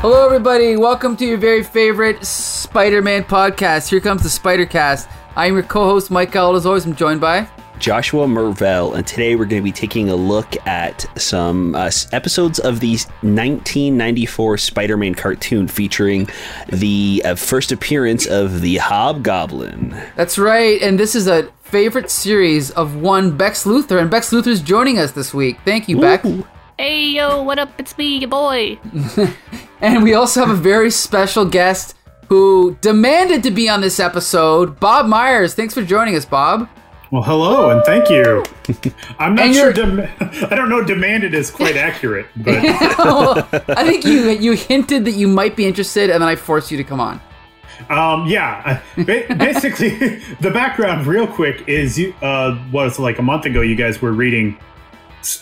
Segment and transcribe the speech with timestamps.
[0.00, 0.76] Hello, everybody.
[0.76, 3.88] Welcome to your very favorite Spider-Man podcast.
[3.88, 5.08] Here comes the Spider-Cast.
[5.34, 6.54] I'm your co-host, Mike Gall.
[6.54, 7.48] As always, I'm joined by
[7.80, 12.60] Joshua Mervell, and today we're going to be taking a look at some uh, episodes
[12.60, 16.28] of the 1994 Spider-Man cartoon featuring
[16.68, 20.00] the uh, first appearance of the Hobgoblin.
[20.14, 24.60] That's right, and this is a favorite series of one Bex Luthor, and Bex Luthor's
[24.60, 25.58] joining us this week.
[25.64, 26.24] Thank you, Bex.
[26.78, 27.70] Hey yo, what up?
[27.78, 28.78] It's me, your boy.
[29.80, 31.94] And we also have a very special guest
[32.28, 35.54] who demanded to be on this episode, Bob Myers.
[35.54, 36.68] Thanks for joining us, Bob.
[37.10, 38.44] Well, hello and thank you.
[39.18, 39.72] I'm not sure.
[39.72, 40.00] Dem-
[40.50, 40.84] I don't know.
[40.84, 42.58] Demanded is quite accurate, but
[43.70, 46.76] I think you you hinted that you might be interested, and then I forced you
[46.76, 47.18] to come on.
[47.88, 48.82] um, yeah.
[48.96, 49.90] Ba- basically,
[50.40, 52.12] the background, real quick, is you.
[52.20, 53.62] Uh, was like a month ago.
[53.62, 54.58] You guys were reading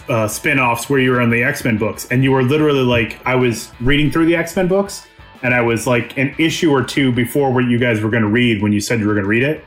[0.08, 3.34] uh, spin-offs where you were on the X-Men books, and you were literally like, I
[3.34, 5.06] was reading through the X-Men books,
[5.42, 8.28] and I was like an issue or two before what you guys were going to
[8.28, 9.64] read when you said you were going to read it.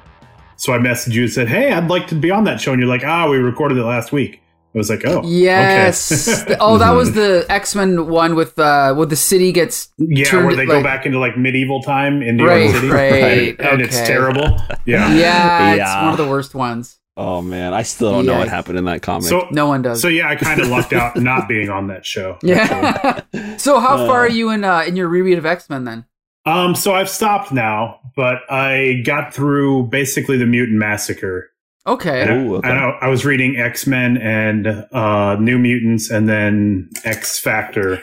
[0.57, 2.81] So I messaged you and said, "Hey, I'd like to be on that show," and
[2.81, 4.41] you're like, "Ah, we recorded it last week."
[4.75, 6.43] I was like, "Oh, Yes.
[6.43, 6.57] okay.
[6.59, 10.47] oh, that was the X Men one with uh, where the city gets Yeah, turned
[10.47, 13.57] where they like- go back into like medieval time in New Right, York City, right,
[13.57, 14.05] and, and it's okay.
[14.07, 14.57] terrible.
[14.85, 15.13] Yeah.
[15.15, 16.03] Yeah, it's Yeah.
[16.03, 16.98] one of the worst ones.
[17.21, 19.27] Oh man, I still don't know what happened in that comic.
[19.27, 20.01] So, No one does.
[20.01, 22.37] so yeah, I kind of lucked out not being on that show.
[22.41, 23.21] yeah.
[23.57, 26.05] so how far are you in uh, in your reread of X Men then?
[26.45, 26.75] Um.
[26.75, 31.49] So I've stopped now, but I got through basically the Mutant Massacre.
[31.85, 32.21] Okay.
[32.21, 32.69] And I- Ooh, okay.
[32.69, 38.01] I, I was reading X Men and uh, New Mutants, and then X Factor,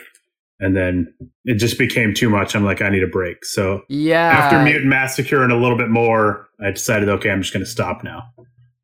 [0.60, 1.12] and then
[1.44, 2.54] it just became too much.
[2.54, 3.44] I'm like, I need a break.
[3.44, 4.20] So Yeah.
[4.28, 7.70] after Mutant Massacre and a little bit more, I decided, okay, I'm just going to
[7.70, 8.22] stop now.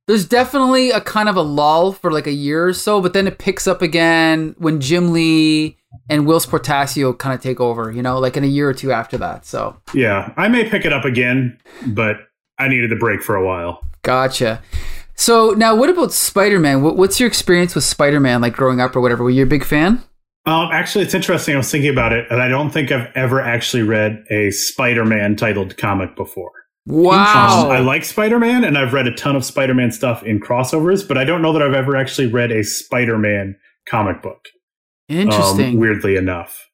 [0.06, 3.26] There's definitely a kind of a lull for like a year or so, but then
[3.26, 7.90] it picks up again when Jim Lee and Whilce Portacio kind of take over.
[7.90, 9.46] You know, like in a year or two after that.
[9.46, 12.16] So Yeah, I may pick it up again, but
[12.58, 13.86] I needed the break for a while.
[14.02, 14.60] Gotcha.
[15.14, 16.82] So now, what about Spider Man?
[16.82, 19.22] What's your experience with Spider Man, like growing up or whatever?
[19.22, 20.02] Were you a big fan?
[20.44, 21.54] Um, actually, it's interesting.
[21.54, 25.36] I was thinking about it, and I don't think I've ever actually read a Spider-Man
[25.36, 26.50] titled comic before.
[26.86, 27.66] Wow.
[27.66, 31.16] Um, I like Spider-Man, and I've read a ton of Spider-Man stuff in crossovers, but
[31.16, 33.56] I don't know that I've ever actually read a Spider-Man
[33.88, 34.48] comic book.
[35.10, 35.78] um, Interesting.
[35.78, 36.68] weirdly enough,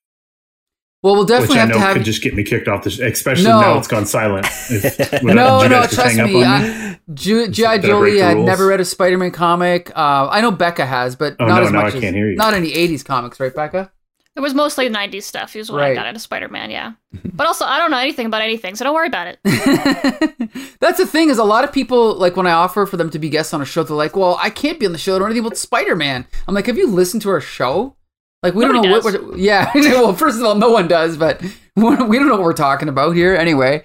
[1.03, 1.97] well, we'll which definitely I have know to have.
[1.97, 3.61] could just get me kicked off the, sh- especially No.
[3.61, 4.47] now it's gone silent.
[4.71, 6.43] If, no, no, trust me.
[6.43, 7.47] on I, G.I.
[7.47, 9.91] Gotta Joe, I had never read a Spider Man comic.
[9.97, 12.17] Uh, I know Becca has, but Oh, not no, as now much I as can't
[12.17, 12.37] hear you.
[12.37, 13.93] not any '80s comics, right, Becca?
[14.39, 15.57] It was mostly 90s stuff.
[15.57, 15.91] Is when Right.
[15.91, 16.93] I got into Spider Man, yeah.
[17.35, 19.39] But also, I don't know anything about anything, so don't worry about it.
[20.81, 23.19] That's the thing is a lot of people like when I offer for them to
[23.19, 25.17] be guests on a show, they're like, "Well, I can't be on the show.
[25.17, 27.97] I don't know anything about Spider Man." I'm like, "Have you listened to our show?
[28.45, 29.73] Like, we don't Nobody know what we're yeah.
[29.75, 31.43] well, first of all, no one does, but
[31.75, 33.85] we don't know what we're talking about here anyway."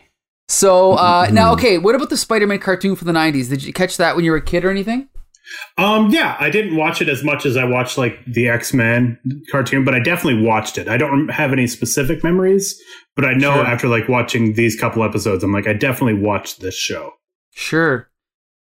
[0.50, 3.50] So uh, now, okay, what about the Spider Man cartoon from the '90s?
[3.50, 5.10] Did you catch that when you were a kid or anything?
[5.78, 9.20] Um, yeah, I didn't watch it as much as I watched like the X Men
[9.52, 10.88] cartoon, but I definitely watched it.
[10.88, 12.80] I don't have any specific memories,
[13.16, 13.66] but I know Sure.
[13.66, 17.12] after like watching these couple episodes, I'm like, I definitely watched this show.
[17.52, 18.10] Sure.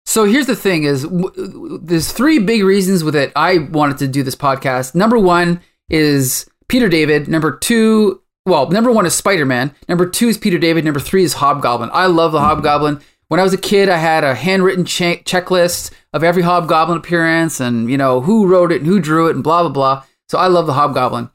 [0.04, 3.32] So here's the thing: is w- there's three big reasons with it.
[3.36, 4.94] I wanted to do this podcast.
[4.94, 7.28] Number one is Peter David.
[7.28, 9.72] Number two, well, number one is Spider Man.
[9.88, 10.84] Number two is Peter David.
[10.84, 11.90] Number three is Hobgoblin.
[11.92, 13.00] I love the Hobgoblin.
[13.32, 17.60] When I was a kid, I had a handwritten che- checklist of every Hobgoblin appearance,
[17.60, 20.04] and you know who wrote it and who drew it, and blah blah blah.
[20.28, 21.30] So I love the Hobgoblin.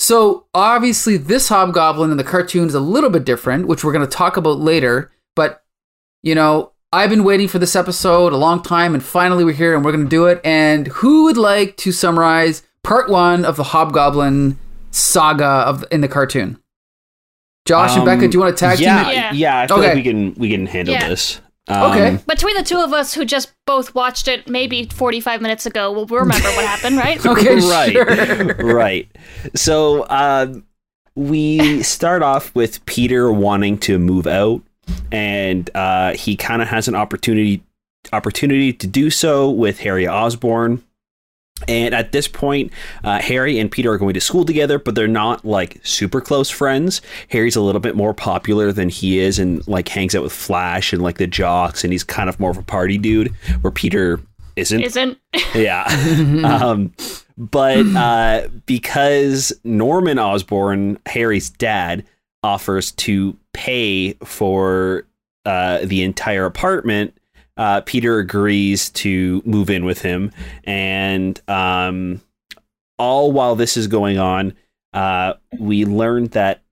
[0.00, 4.04] So obviously, this Hobgoblin in the cartoon is a little bit different, which we're going
[4.04, 5.12] to talk about later.
[5.36, 5.62] But
[6.24, 9.76] you know, I've been waiting for this episode a long time, and finally we're here,
[9.76, 10.40] and we're going to do it.
[10.42, 14.58] And who would like to summarize part one of the Hobgoblin
[14.90, 16.58] saga of in the cartoon?
[17.68, 19.12] Josh and Um, Becca, do you want to tag yeah, team?
[19.12, 19.32] Yeah.
[19.34, 19.60] yeah.
[19.60, 19.86] I feel Okay.
[19.88, 21.08] like we can we can handle Yeah.
[21.08, 21.40] this.
[21.70, 22.08] Okay.
[22.08, 25.92] Um, Between the two of us who just both watched it maybe 45 minutes ago,
[25.92, 27.22] we'll remember what happened, right?
[27.26, 28.54] Okay, right, sure.
[28.58, 29.06] right.
[29.54, 30.64] So um,
[31.14, 34.62] we start off with Peter wanting to move out,
[35.12, 37.62] and uh, he kind of has an opportunity
[38.14, 40.82] opportunity to do so with Harry Osborn.
[41.66, 42.72] And at this point,
[43.02, 46.48] uh, Harry and Peter are going to school together, but they're not like super close
[46.48, 47.02] friends.
[47.30, 50.92] Harry's a little bit more popular than he is, and like hangs out with Flash
[50.92, 53.34] and like the jocks, and he's kind of more of a party dude.
[53.62, 54.20] Where Peter
[54.56, 54.80] isn't.
[54.80, 55.18] Isn't
[55.54, 55.84] Yeah.
[56.44, 56.92] um,
[57.36, 62.04] but uh, because Norman Osborn, Harry's dad,
[62.42, 65.06] offers to pay for
[65.44, 67.17] uh, the entire apartment,
[67.58, 70.30] uh, Peter agrees to move in with him.
[70.64, 72.22] And um,
[72.98, 74.54] all while this is going on,
[74.94, 76.62] uh, we learn that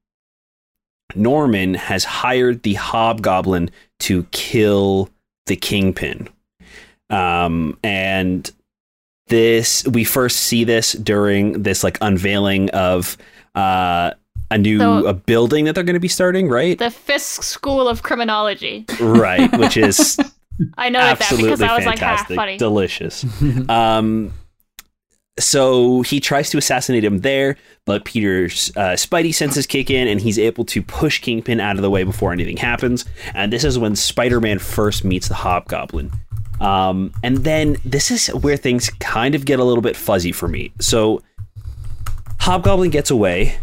[1.15, 5.11] Norman has hired the Hobgoblin to kill
[5.47, 6.29] the Kingpin.
[7.11, 8.51] Um, and
[9.29, 13.17] this we first see this during this like unveiling of
[13.55, 14.13] uh,
[14.51, 16.79] a new So- a building that they're going to be starting, right?
[16.79, 18.85] The Fisk School of Criminology.
[19.01, 20.19] right, which is
[20.77, 22.57] I know that because I was like, ha, fantastic, funny.
[22.57, 23.25] delicious.
[23.69, 24.33] um,
[25.39, 30.21] so he tries to assassinate him there, but Peter's uh, Spidey senses kick in, and
[30.21, 33.05] he's able to push Kingpin out of the way before anything happens.
[33.35, 36.11] And this is when Spider-Man first meets the Hobgoblin.
[36.61, 40.49] Um, and then this is where things kind of get a little bit fuzzy for
[40.49, 40.73] me.
[40.81, 41.23] So
[42.41, 43.59] Hobgoblin gets away,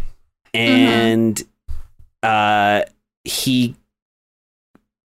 [0.52, 1.42] and
[2.22, 2.82] uh,
[3.24, 3.74] he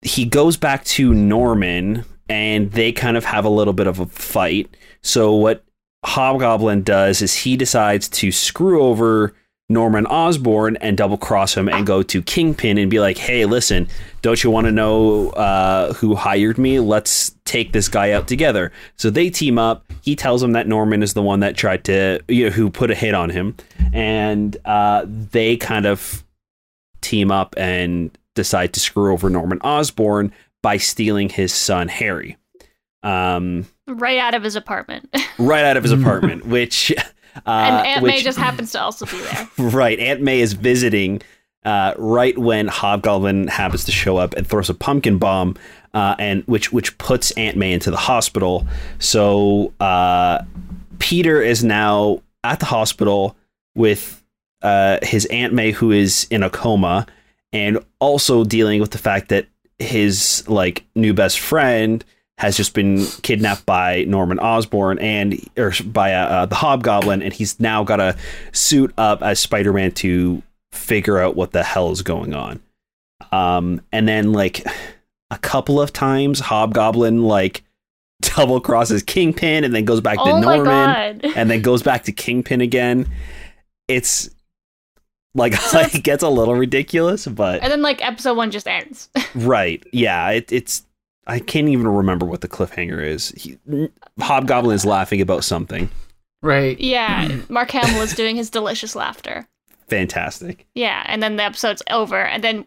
[0.05, 4.07] he goes back to Norman and they kind of have a little bit of a
[4.07, 4.75] fight.
[5.03, 5.65] So what
[6.05, 9.35] Hobgoblin does is he decides to screw over
[9.71, 13.89] Norman Osborn and double cross him and go to Kingpin and be like, "Hey, listen,
[14.21, 16.81] don't you want to know uh, who hired me?
[16.81, 19.91] Let's take this guy out together." So they team up.
[20.03, 22.91] He tells him that Norman is the one that tried to, you know, who put
[22.91, 23.57] a hit on him,
[23.95, 26.23] and uh, they kind of
[27.01, 30.33] team up and decide to screw over Norman Osborn
[30.63, 32.37] by stealing his son Harry.
[33.03, 35.15] Um, right out of his apartment.
[35.39, 36.93] right out of his apartment, which
[37.47, 39.49] uh, and Aunt May just happens to also be there.
[39.59, 39.99] right.
[39.99, 41.21] Aunt May is visiting
[41.65, 45.57] uh, right when Hobgoblin happens to show up and throws a pumpkin bomb,
[45.93, 48.67] uh, and which which puts Aunt May into the hospital.
[48.99, 50.43] So uh,
[50.99, 53.37] Peter is now at the hospital
[53.75, 54.23] with
[54.63, 57.07] uh, his Aunt May, who is in a coma,
[57.55, 59.47] and also dealing with the fact that
[59.79, 62.05] his like new best friend
[62.37, 67.33] has just been kidnapped by Norman Osborn and or by uh, uh, the Hobgoblin, and
[67.33, 68.17] he's now got to
[68.53, 70.43] suit up as Spider-Man to
[70.73, 72.61] figure out what the hell is going on.
[73.31, 74.67] Um, and then like
[75.31, 77.63] a couple of times, Hobgoblin like
[78.21, 82.13] double crosses Kingpin, and then goes back to oh Norman, and then goes back to
[82.13, 83.07] Kingpin again.
[83.87, 84.29] It's
[85.35, 85.53] like
[85.95, 89.09] it gets a little ridiculous, but And then like episode one just ends.
[89.35, 89.85] Right.
[89.93, 90.31] Yeah.
[90.31, 90.87] It, it's.
[91.27, 93.31] I can't even remember what the cliffhanger is.
[93.31, 93.59] He,
[94.21, 95.89] Hobgoblin is laughing about something.
[96.43, 96.79] Right.
[96.79, 99.49] yeah, Mark Hamill is doing his delicious laughter.
[99.89, 100.67] Fantastic.
[100.75, 102.67] Yeah, and then the episode's over, and then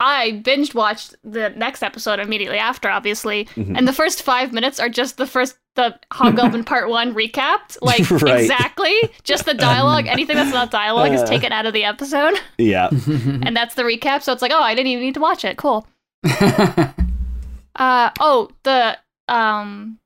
[0.00, 3.78] I binge watched the next episode immediately after, obviously, Mhm.
[3.78, 8.08] and the first five minutes are just the first the Hobgoblin Part One recapped, like
[8.10, 8.40] Right.
[8.40, 10.06] exactly, just the dialogue.
[10.06, 11.26] Anything that's not dialogue is Uh.
[11.26, 12.88] taken out of the episode, Yeah.
[12.90, 14.22] and that's the recap.
[14.22, 15.56] So it's like, oh, I didn't even need to watch it.
[15.56, 15.86] Cool.
[17.74, 18.98] Uh oh, the
[19.28, 19.98] um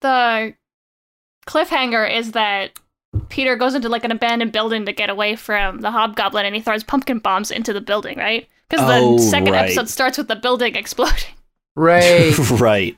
[0.00, 0.54] the
[1.46, 2.72] cliffhanger is that
[3.28, 6.60] Peter goes into like an abandoned building to get away from the hobgoblin and he
[6.60, 8.48] throws pumpkin bombs into the building, right?
[8.68, 9.64] Because the Oh, second right.
[9.66, 11.32] episode starts with the building exploding.
[11.76, 12.36] right.
[12.60, 12.96] right.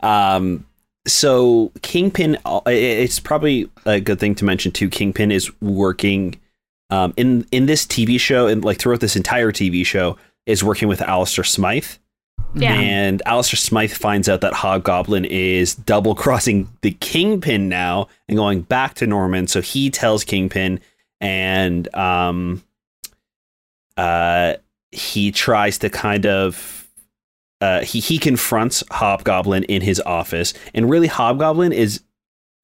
[0.00, 0.66] Um.
[1.06, 2.36] So Kingpin.
[2.44, 4.88] uh, It's probably a good thing to mention too.
[4.88, 6.40] Kingpin is working.
[6.90, 7.14] Um.
[7.16, 10.16] In in this TV show and like throughout this entire TV show
[10.46, 11.86] is working with Alistair Smythe.
[12.54, 12.72] Yeah.
[12.74, 18.62] And Alistair Smythe finds out that Hobgoblin is double crossing the Kingpin now and going
[18.62, 19.46] back to Norman.
[19.46, 20.80] So he tells Kingpin,
[21.20, 22.62] and um,
[23.96, 24.54] uh,
[24.92, 26.85] he tries to kind of
[27.60, 32.02] uh, he he confronts Hobgoblin in his office, and really Hobgoblin is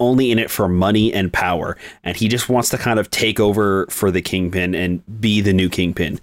[0.01, 3.39] only in it for money and power, and he just wants to kind of take
[3.39, 6.19] over for the Kingpin and be the new Kingpin.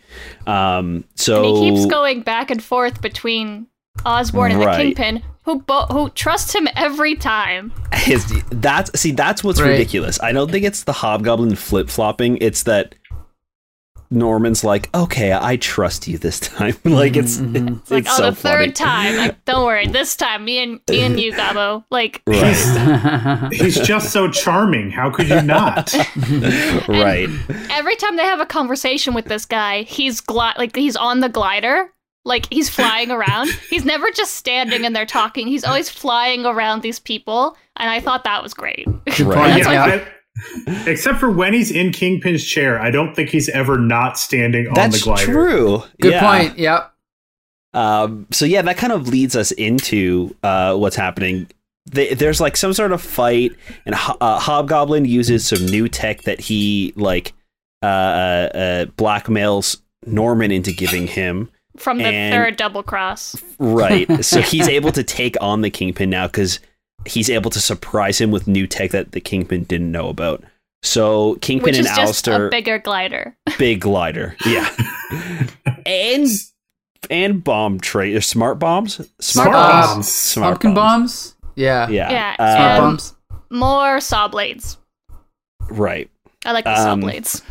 [0.48, 3.68] Um, so and he keeps going back and forth between
[4.06, 4.78] Osborn and Right.
[4.78, 7.72] the Kingpin, who bo- who trusts him every time.
[7.94, 9.70] his that's see that's what's Right.
[9.72, 10.20] ridiculous.
[10.22, 12.38] I don't think it's the hobgoblin flip flopping.
[12.42, 12.96] It's that
[14.12, 16.76] Norman's like, okay, I trust you this time.
[16.84, 17.80] like it's Mhm.
[17.82, 19.16] it's, Like, oh, so the third time.
[19.18, 21.84] Like, don't worry, this time, me and me and you, Gabo.
[21.92, 24.90] Like, Right, He's just so charming.
[24.92, 25.94] How could you not?
[26.88, 27.30] right.
[27.72, 31.30] every time they have a conversation with this guy, he's gli- like he's on the
[31.30, 31.92] glider,
[32.26, 33.50] like he's flying around.
[33.70, 35.48] he's never just standing and they're talking.
[35.48, 38.86] He's always flying around these people, and I thought that was great.
[38.88, 39.18] Right.
[39.18, 39.58] point.
[39.60, 39.84] yeah, Yeah.
[39.86, 40.08] I-
[40.86, 44.74] except for when he's in Kingpin's chair, I don't think he's ever not standing on
[44.74, 45.26] That's the glider.
[45.26, 45.84] That's true.
[46.02, 46.38] Good Yeah.
[46.38, 46.58] point.
[46.60, 46.94] Yep.
[47.74, 51.48] Um, so yeah, that kind of leads us into uh, what's happening.
[51.94, 53.52] Th- There's like some sort of fight,
[53.86, 57.34] and uh, Hobgoblin uses some new tech that he like
[57.84, 61.50] uh, uh, uh, blackmails Norman into giving him.
[61.78, 63.36] From the And- third double cross.
[63.60, 64.24] Right.
[64.26, 66.60] so he's able to take on the Kingpin now because
[67.06, 70.44] he's able to surprise him with new tech that the Kingpin didn't know about.
[70.82, 73.36] So Kingpin Which and is just Alistair, a bigger glider.
[73.58, 74.36] big glider.
[74.46, 74.70] Yeah.
[75.86, 76.28] and
[77.10, 79.02] and bomb tray or smart bombs.
[79.20, 79.88] Smart bombs.
[79.88, 80.08] bombs.
[80.12, 81.36] Smart Pumpkin bombs.
[81.56, 81.90] Yeah.
[81.90, 82.12] Yeah.
[82.12, 83.16] Yeah, Uh, Smart Um, bombs.
[83.50, 84.78] More saw blades.
[85.70, 86.10] right.
[86.46, 87.42] I like the saw Um, blades.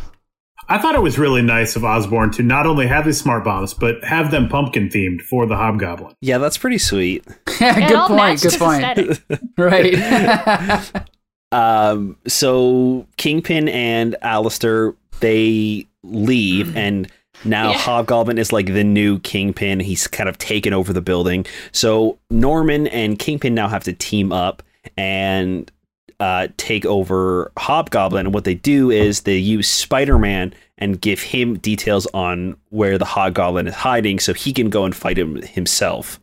[0.67, 3.73] I thought it was really nice of Osborn to not only have these smart bombs,
[3.73, 6.13] but have them pumpkin themed for the Hobgoblin.
[6.21, 7.23] Yeah, that's pretty sweet.
[7.59, 8.41] And good all point.
[8.41, 9.21] Good point.
[9.57, 10.91] Right.
[11.51, 17.09] Um, so Kingpin and Alistair they leave, and
[17.43, 17.77] now Yeah.
[17.77, 19.79] Hobgoblin is like the new Kingpin.
[19.79, 21.45] He's kind of taken over the building.
[21.71, 24.61] So Norman and Kingpin now have to team up
[24.95, 25.71] and
[26.19, 28.27] uh, take over Hobgoblin.
[28.27, 32.97] And what they do is they use Spider Man and give him details on where
[32.97, 36.19] the Hobgoblin is hiding, so he can go and fight him himself.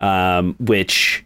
[0.00, 1.24] Um, which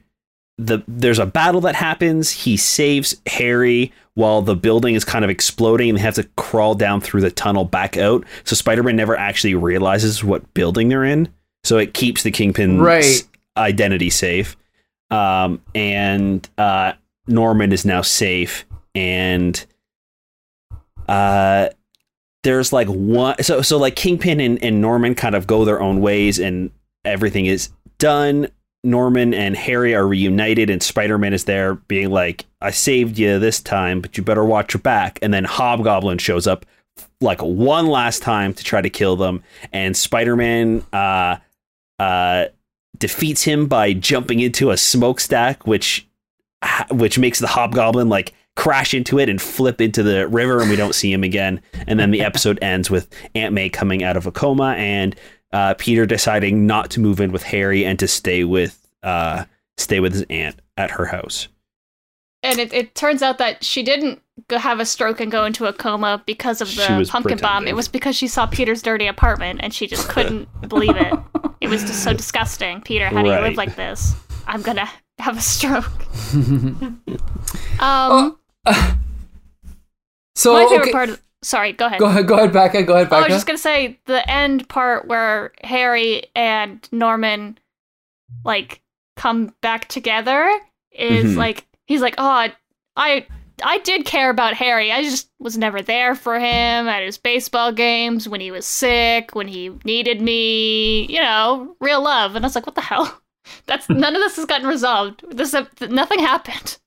[0.58, 2.30] the there's a battle that happens.
[2.30, 6.74] He saves Harry while the building is kind of exploding and they have to crawl
[6.74, 8.24] down through the tunnel back out.
[8.44, 11.28] So Spider-Man never actually realizes what building they're in.
[11.64, 13.22] So it keeps the Kingpin's Right.
[13.56, 14.56] identity safe.
[15.10, 16.92] Um, and uh,
[17.26, 18.64] Norman is now safe
[18.94, 19.64] and
[21.08, 21.68] uh
[22.44, 26.00] there's like one so so like Kingpin and, and Norman kind of go their own
[26.00, 26.70] ways and
[27.04, 28.48] everything is done.
[28.84, 33.38] Norman and Harry are reunited, and Spider Man is there being like, I saved you
[33.38, 35.18] this time, but you better watch your back.
[35.22, 36.66] And then Hobgoblin shows up
[37.20, 41.38] like one last time to try to kill them, and Spider Man uh,
[41.98, 42.46] uh,
[42.98, 46.06] defeats him by jumping into a smokestack, which
[46.90, 50.76] which makes the Hobgoblin like crash into it and flip into the river, and we
[50.76, 51.60] don't see him again.
[51.86, 55.16] And then the episode ends with Aunt May coming out of a coma and
[55.54, 59.44] uh, Peter deciding not to move in with Harry and to stay with uh,
[59.78, 61.48] stay with his aunt at her house.
[62.42, 65.64] And it, it turns out that she didn't go have a stroke and go into
[65.66, 67.66] a coma because of the was pumpkin bomb.
[67.66, 71.14] It was because she saw Peter's dirty apartment and she just couldn't believe it.
[71.60, 72.82] It was just so disgusting.
[72.82, 74.14] Peter, how do you live like this?
[74.46, 75.90] I'm gonna have a stroke.
[76.34, 77.08] um,
[77.80, 78.38] Oh,
[80.34, 81.08] so my favorite okay, part.
[81.10, 81.98] Of, sorry, go ahead.
[82.00, 82.82] go ahead, go ahead, Becca.
[82.82, 87.58] Go ahead, Oh, I was just gonna say the end part where Harry and Norman
[88.44, 88.80] like
[89.16, 90.50] come back together
[90.92, 91.36] is Mhm.
[91.36, 92.54] like he's like, oh, I,
[92.96, 93.26] I
[93.62, 94.90] I did care about Harry.
[94.90, 99.34] I just was never there for him at his baseball games when he was sick,
[99.36, 101.06] when he needed me.
[101.06, 102.34] You know, real love.
[102.34, 103.20] And I was like, what the hell?
[103.66, 105.24] That's none of this has gotten resolved.
[105.30, 105.54] This
[105.88, 106.78] nothing happened.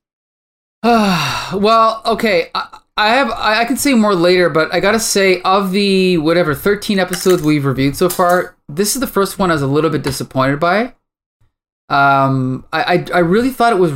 [0.82, 2.50] well, okay.
[2.54, 3.30] I, I have.
[3.30, 7.42] I, I can say more later, but I gotta say, of the whatever thirteen episodes
[7.42, 10.58] we've reviewed so far, this is the first one I was a little bit disappointed
[10.58, 10.94] by.
[11.88, 13.92] Um, I I, I really thought it was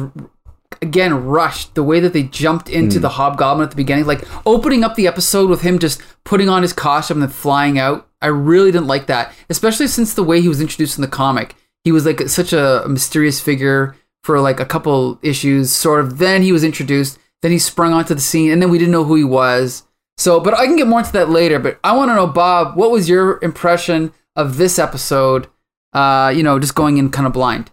[0.81, 4.85] again rushed the way that they jumped into the hobgoblin at the beginning, like opening
[4.85, 8.09] up the episode with him just putting on his costume and flying out.
[8.23, 11.57] I really didn't like that, especially since the way he was introduced in the comic.
[11.83, 16.19] He was like such a mysterious figure for like a couple issues, sort of.
[16.19, 17.19] Then he was introduced.
[17.43, 19.83] Then he sprung onto the scene, and then we didn't know who he was.
[20.17, 21.59] So, but I can get more into that later.
[21.59, 25.49] But I want to know, Bob, what was your impression of this episode?
[25.93, 27.71] Uh, you know, just going in kind of blind.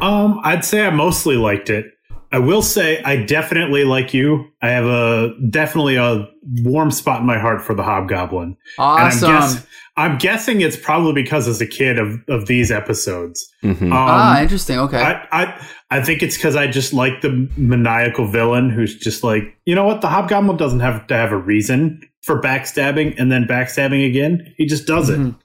[0.00, 1.86] Um, I'd say I mostly liked it.
[2.32, 4.46] I will say I definitely like you.
[4.60, 6.28] I have a definitely a
[6.62, 8.56] warm spot in my heart for the Hobgoblin.
[8.76, 9.28] Awesome.
[9.28, 9.66] And I'm, guess,
[9.96, 13.48] I'm guessing it's probably because as a kid of, of these episodes.
[13.62, 13.82] Mhm.
[13.82, 14.80] Um, ah, interesting.
[14.80, 14.98] Okay.
[15.00, 19.56] I, I I think it's because I just like the maniacal villain who's just like,
[19.64, 23.44] you know what, the Hobgoblin doesn't have to have a reason for backstabbing and then
[23.44, 24.52] backstabbing again.
[24.56, 25.20] He just does it.
[25.20, 25.36] Mhm.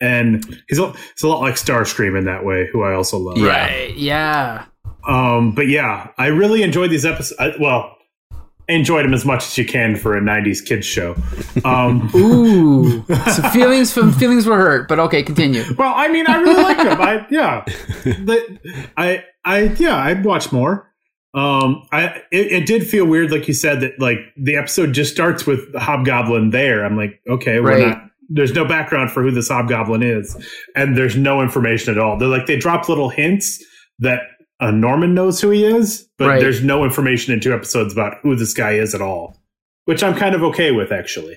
[0.00, 3.38] And he's a, he's a lot like Starscream in that way, who I also love.
[3.40, 3.94] Right.
[3.96, 4.64] Yeah.
[5.06, 7.38] Um, but yeah, I really enjoyed these episodes.
[7.38, 7.96] I, well,
[8.68, 11.14] enjoyed them as much as you can for a '90s kids show.
[11.64, 13.04] Um, Ooh.
[13.06, 15.62] so feelings from feelings were hurt, but okay, continue.
[15.78, 17.00] well, I mean, I really like them.
[17.00, 17.64] I yeah,
[18.04, 18.58] the,
[18.96, 20.88] I I yeah, I'd watch more.
[21.34, 25.12] Um, I it, it did feel weird, like you said, that like the episode just
[25.12, 26.84] starts with the Hobgoblin there.
[26.84, 27.88] I'm like, okay, we're Right.
[27.88, 28.02] not.
[28.34, 30.36] There's no background for who this Hobgoblin is,
[30.76, 32.18] and there's no information at all.
[32.18, 33.62] They're like they drop little hints
[33.98, 34.20] that
[34.62, 36.40] uh, Norman knows who he is, but Right.
[36.40, 39.36] there's no information in two episodes about who this guy is at all,
[39.86, 41.36] which I'm kind of okay with actually.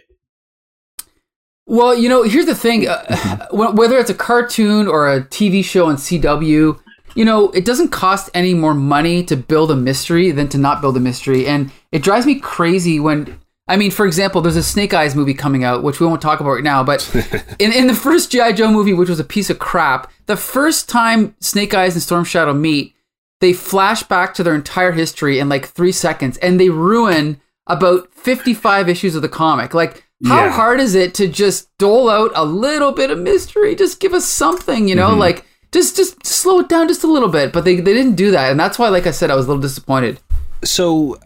[1.68, 5.64] Well, you know, here's the thing: uh, wh- whether it's a cartoon or a TV
[5.64, 6.80] show on CW,
[7.16, 10.80] you know, it doesn't cost any more money to build a mystery than to not
[10.82, 13.40] build a mystery, and it drives me crazy when.
[13.68, 16.40] I mean, for example, there's a Snake Eyes movie coming out, which we won't talk
[16.40, 16.84] about right now.
[16.84, 17.10] But
[17.58, 20.88] in, in the first GI Joe movie, which was a piece of crap, the first
[20.88, 22.94] time Snake Eyes and Storm Shadow meet,
[23.42, 28.14] they flash back to their entire history in like three seconds, and they ruin about
[28.14, 29.74] 55 issues of the comic.
[29.74, 30.52] Like How Yeah.
[30.52, 33.76] hard is it to just dole out a little bit of mystery?
[33.76, 35.18] Just give us something, you know, Mhm.
[35.18, 37.52] like just just slow it down just a little bit.
[37.52, 39.50] But they they didn't do that, and that's why, like I said, I was a
[39.50, 40.20] little disappointed.
[40.64, 41.18] So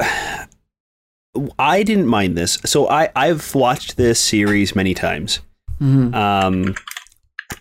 [1.59, 2.57] I didn't mind this.
[2.65, 5.39] So I I've watched this series many times.
[5.81, 6.13] Mhm.
[6.15, 6.75] Um,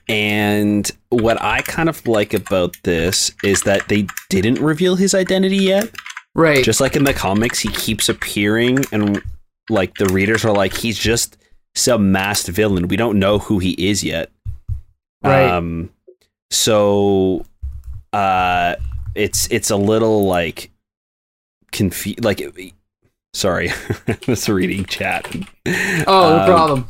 [0.09, 5.57] and what I kind of like about this is that they didn't reveal his identity
[5.59, 5.91] yet.
[6.35, 6.65] Right.
[6.65, 9.21] Just like in the comics, he keeps appearing, and
[9.71, 11.37] like the readers are like, he's just
[11.75, 12.89] some masked villain.
[12.89, 14.31] We don't know who he is yet.
[15.23, 15.49] Right.
[15.51, 15.91] Um,
[16.51, 17.45] so,
[18.13, 18.77] uh,
[19.15, 20.71] it's it's a little like
[21.73, 22.25] confused.
[22.25, 22.41] Like,
[23.35, 23.71] sorry,
[24.09, 25.27] I was reading chat.
[25.67, 26.89] oh, no Um, problem.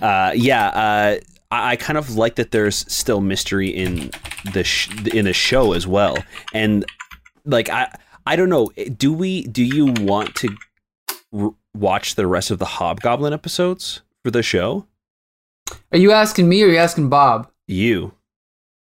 [0.00, 1.16] uh, yeah, uh,
[1.52, 2.50] I, I kind of like that.
[2.50, 4.10] There's still mystery in
[4.52, 6.16] the sh- in the show as well,
[6.52, 6.84] and
[7.44, 7.94] like I
[8.26, 8.72] I don't know.
[8.76, 9.42] Eh, do we?
[9.44, 10.56] Do you want to
[11.32, 14.86] r- watch the rest of the Hobgoblin episodes for the show?
[15.90, 17.50] Are you asking me or are you asking Bob?
[17.66, 18.14] You.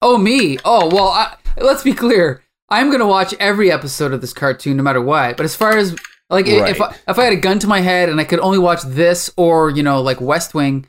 [0.01, 0.57] Oh, me.
[0.65, 2.43] Oh, well, I, let's be clear.
[2.69, 5.38] I'm going to watch every episode of this cartoon no matter what.
[5.38, 5.95] But as far as
[6.29, 8.39] like i if I, if I had a gun to my head and I could
[8.39, 10.88] only watch this or, you know, like West Wing,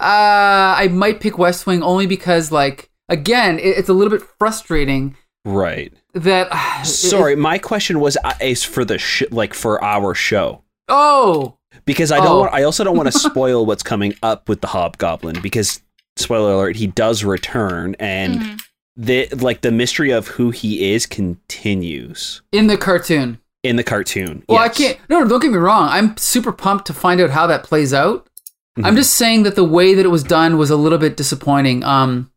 [0.00, 4.26] uh I might pick West Wing only because like again, it, it's a little bit
[4.38, 5.92] frustrating Right.
[6.14, 6.48] that
[6.82, 10.62] it- Sorry, my question was uh, is for the sh- like for our show.
[10.88, 12.40] oh, because I don't Oh.
[12.40, 12.54] want.
[12.54, 15.80] I also don't want to spoil what's coming up with the Hobgoblin because
[16.16, 18.60] spoiler alert, he does return, and Mhm.
[18.96, 23.38] the like the mystery of who he is continues in the cartoon.
[23.64, 24.42] in the cartoon.
[24.48, 24.70] Well, Yes.
[24.70, 24.98] I can't.
[25.08, 25.88] No, no, don't get me wrong.
[25.90, 28.27] I'm super pumped to find out how that plays out.
[28.84, 28.96] I'm Mhm.
[28.96, 31.84] just saying that the way that it was done was a little bit disappointing.
[31.84, 32.30] Um,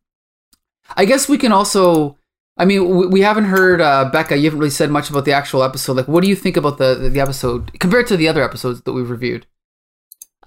[0.98, 2.18] I guess we can also.
[2.58, 4.38] I mean, we, we haven't heard uh, Becca.
[4.38, 5.96] You haven't really said much about the actual episode.
[5.98, 8.92] Like, what do you think about the the episode compared to the other episodes that
[8.94, 9.46] we've reviewed?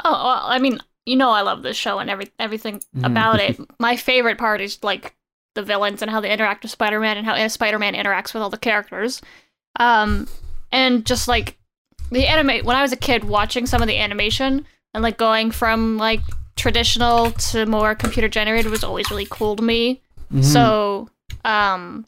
[0.05, 3.07] Oh, well, I mean, you know, I love this show and every everything Mhm.
[3.07, 3.59] about it.
[3.81, 5.14] My favorite part is like
[5.55, 8.59] the villains and how they interact with Spider-Man and how Spider-Man interacts with all the
[8.59, 9.23] characters.
[9.81, 10.27] Um,
[10.73, 11.57] and just like
[12.11, 12.64] the anime.
[12.66, 16.20] When I was a kid, watching some of the animation and like going from like
[16.57, 20.00] traditional to more computer generated was always really cool to me.
[20.33, 20.44] Mhm.
[20.44, 21.09] So,
[21.44, 22.07] um,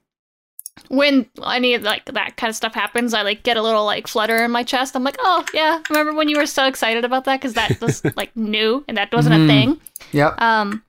[0.88, 4.06] when any of like that kind of stuff happens, I like get a little like
[4.06, 4.94] flutter in my chest.
[4.94, 8.02] I'm like, oh yeah, remember when you were so excited about that because that was
[8.16, 9.44] like new and that wasn't Mhm.
[9.44, 9.80] a thing.
[10.12, 10.40] Yep.
[10.40, 10.82] Um,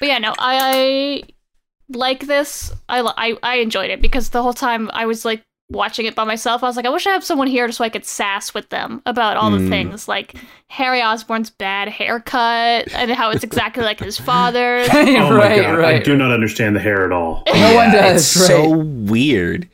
[0.00, 1.22] but yeah, no, I, I
[1.92, 2.72] like this.
[2.88, 6.24] I, I I enjoyed it because the whole time I was like watching it by
[6.24, 6.62] myself.
[6.62, 8.68] I was like, I wish I had someone here just so I could sass with
[8.70, 9.68] them about all the Mm.
[9.68, 10.34] things like
[10.68, 14.88] Harry Osborn's bad haircut and how it's exactly like his father's.
[14.92, 17.42] Oh my right, god, I do not understand the hair at all.
[17.46, 19.68] No one does, It's so weird.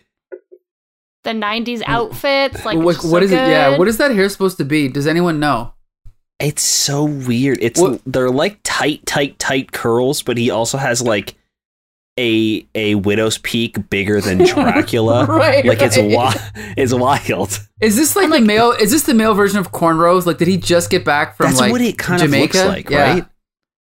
[1.24, 3.36] the 90s outfits like what, what so is it?
[3.36, 3.76] Yeah.
[3.78, 4.88] What is that hair supposed to be?
[4.88, 5.72] Does anyone know?
[6.38, 7.58] It's so weird.
[7.62, 11.34] It's What- they're like tight, tight, tight curls, but he also has like
[12.18, 15.26] a a widow's peak bigger than Dracula.
[15.28, 16.10] Right, Like it's right.
[16.10, 16.36] wild.
[16.76, 17.60] It's wild.
[17.80, 18.72] Is this like, the male?
[18.72, 20.24] Is this the male version of cornrows?
[20.26, 22.58] Like, did he just get back from That's like what it kind Jamaica?
[22.58, 23.12] of looks like, Yeah.
[23.14, 23.26] right?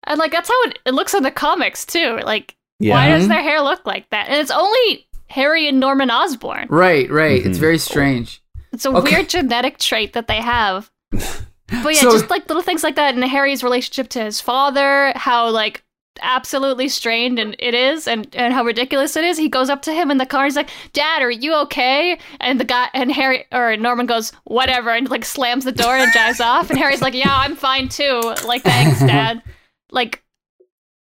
[0.08, 2.94] and like that's how it, it looks in the comics too like Yeah.
[2.94, 3.28] why does Mhm.
[3.28, 7.44] their hair look like that and it's only harry and norman osborn Right, right.
[7.44, 7.60] It's Mhm.
[7.60, 8.40] very strange.
[8.72, 9.16] it's a Okay.
[9.16, 13.14] weird genetic trait that they have but yeah So- just like little things like that
[13.16, 15.82] and harry's relationship to his father how like
[16.22, 19.36] absolutely strained and it is and and how ridiculous it is.
[19.38, 20.44] He goes up to him in the car.
[20.44, 22.18] He's like dad are you okay?
[22.40, 26.12] And the guy and harry or norman goes whatever and like slams the door and
[26.12, 26.70] drives off.
[26.70, 28.20] And harry's like yeah i'm fine too.
[28.46, 29.42] Like thanks dad.
[29.90, 30.22] Like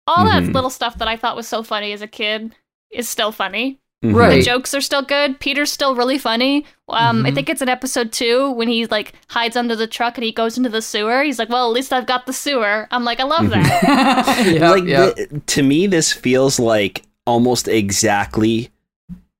[0.05, 0.53] all that Mhm.
[0.53, 2.55] little stuff that i thought was so funny as a kid
[2.91, 3.79] is still funny.
[4.03, 4.35] Right.
[4.37, 5.39] the jokes are still good.
[5.39, 6.65] Peter's still really funny.
[6.87, 7.35] Um, I Mhm.
[7.35, 10.55] think it's in episode two when he like hides under the truck and he goes
[10.55, 11.23] into the sewer.
[11.23, 14.45] He's like, "Well, at least I've got the sewer." I'm like, I love that.
[14.53, 15.05] yeah, like yeah.
[15.15, 18.69] the- to me this feels like almost exactly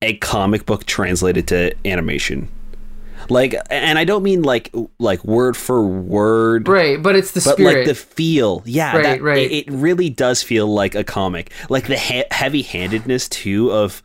[0.02, 2.48] a comic book translated to animation
[3.30, 7.54] like and i don't mean like like word for word right, but it's the but
[7.54, 7.78] spirit.
[7.78, 9.50] like the feel yeah Right, that, right.
[9.50, 14.02] It, it really does feel like a comic like the he- heavy-handedness too of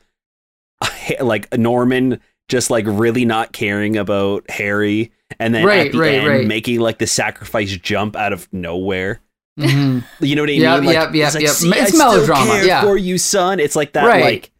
[1.21, 2.19] like norman
[2.49, 6.47] just like really not caring about harry and then Right, at the right, end right.
[6.47, 9.21] making like the sacrifice jump out of nowhere
[9.59, 10.03] Mhm.
[10.19, 10.85] you know what I Yep, mean?
[10.87, 11.51] Like, yep, yep, it's like, yep.
[11.53, 12.81] "See, It's I melodrama, care yeah.
[12.81, 13.59] for you, son.
[13.59, 14.51] It's like that, like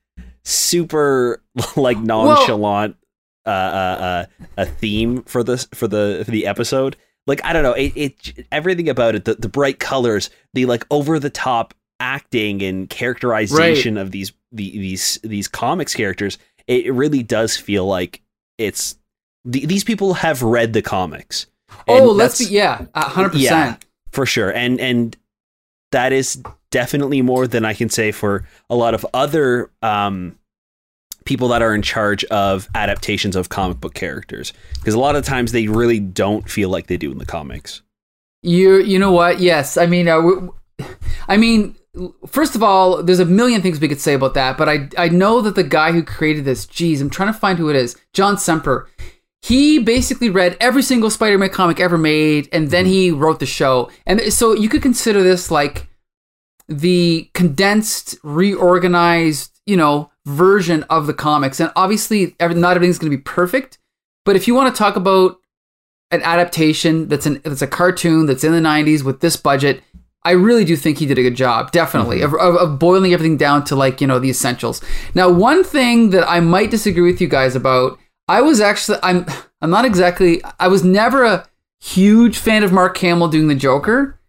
[0.44, 1.42] super,
[1.76, 2.96] like nonchalant,
[3.46, 3.54] uh, uh,
[4.02, 4.26] uh,
[4.58, 6.96] a theme for this for the for the episode.
[7.26, 10.86] Like I don't know, it, it everything about it, the, the bright colors, the like
[10.92, 16.38] over the top acting and characterization of these the, these these comics characters.
[16.68, 18.22] It really does feel like
[18.58, 18.96] it's
[19.44, 21.48] the, these people have read the comics.
[21.88, 23.86] Oh, let's be yeah, hundred Yeah, percent.
[24.12, 24.52] for sure.
[24.52, 25.18] And and
[25.92, 30.38] that is definitely more than I can say for a lot of other um,
[31.26, 34.54] people that are in charge of adaptations of comic book characters.
[34.76, 37.82] Because a lot of times they really don't feel like they do in the comics.
[38.42, 39.40] You you know what?
[39.40, 40.22] Yes, I mean, uh,
[41.28, 41.76] I mean,
[42.28, 45.10] first of all, there's a million things we could say about that, but I I
[45.10, 47.96] know that the guy who created this, geez, I'm trying to find who it is,
[48.14, 48.90] John Semper.
[49.42, 53.20] He basically read every single Spider-Man comic ever made, and then he mm-hmm.
[53.20, 53.92] wrote the show.
[54.06, 55.88] And so you could consider this like
[56.70, 61.60] the condensed, reorganized, you know, version of the comics.
[61.60, 63.80] And obviously, every, not everything's going to be perfect.
[64.26, 65.40] But if you want to talk about
[66.12, 69.82] an adaptation that's an that's a cartoon that's in the 90s with this budget
[70.26, 72.34] i really do think he did a good job definitely mm-hmm.
[72.36, 74.82] of, of, of boiling everything down to like you know the essentials
[75.14, 79.26] now one thing that i might disagree with you guys about i was actually i'm
[79.62, 81.48] i'm not exactly i was never a
[81.80, 84.20] huge fan of mark hamill doing the joker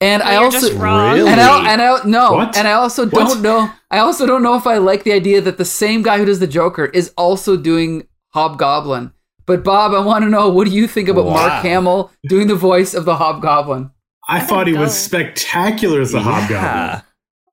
[0.00, 0.78] and i also.
[0.78, 1.28] Really?
[1.28, 2.56] and I, and I no, What?
[2.56, 3.28] and I also What?
[3.28, 3.70] don't know.
[3.90, 6.38] I also don't know if I like the idea that the same guy who does
[6.38, 9.12] the Joker is also doing Hobgoblin.
[9.46, 11.32] But Bob, I want to know what do you think about Wow.
[11.34, 13.90] Mark Hamill doing the voice of the Hobgoblin?
[14.28, 14.80] I thought he go.
[14.80, 17.02] was spectacular as the Hobgoblin.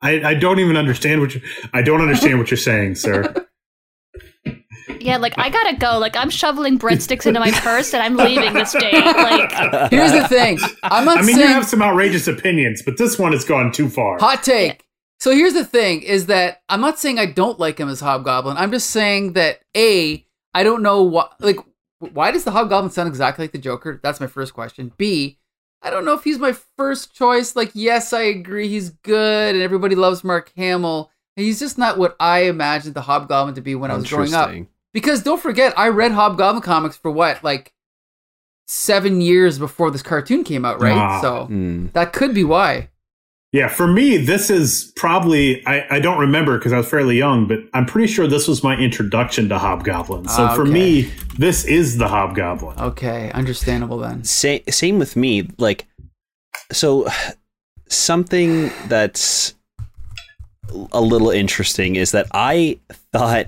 [0.02, 1.42] I, I don't even understand what you
[1.74, 3.34] I don't understand what you're saying, sir.
[5.00, 6.00] Yeah, like I gotta go.
[6.00, 8.92] Like I'm shoveling breadsticks into my purse and I'm leaving this day.
[8.92, 9.52] Like
[9.92, 10.58] Here's the thing.
[10.82, 13.72] I'm not I mean, saying you have some outrageous opinions, but this one has gone
[13.72, 14.18] too far.
[14.18, 14.84] hot take.
[15.20, 18.58] So here's the thing: is that I'm not saying I don't like him as Hobgoblin.
[18.58, 21.58] I'm just saying that a I don't know what like
[22.00, 24.00] why does the Hobgoblin sound exactly like the Joker?
[24.02, 24.92] That's my first question.
[24.98, 25.38] B
[25.82, 27.56] I don't know if he's my first choice.
[27.56, 31.12] Like, yes, I agree, he's good, and everybody loves Mark Hamill.
[31.36, 34.50] He's just not what I imagined the Hobgoblin to be when I was growing up.
[34.94, 37.74] Because don't forget, I read Hobgoblin comics for what, like
[38.68, 40.94] seven years before this cartoon came out, right?
[40.98, 41.22] Ah.
[41.22, 41.88] so Hmm.
[41.94, 42.90] that could be why.
[43.56, 47.48] Yeah, for me, this is probably I, I don't remember because I was fairly young,
[47.48, 50.28] but I'm pretty sure this was my introduction to Hobgoblin.
[50.28, 50.72] So Ah, for okay.
[50.72, 51.02] me,
[51.38, 52.78] this is the Hobgoblin.
[52.80, 54.26] Okay, understandable then.
[54.26, 55.48] Sa- same with me.
[55.58, 55.86] Like,
[56.74, 57.08] so
[57.88, 59.56] something that's
[60.92, 62.80] a little interesting is that I
[63.14, 63.48] thought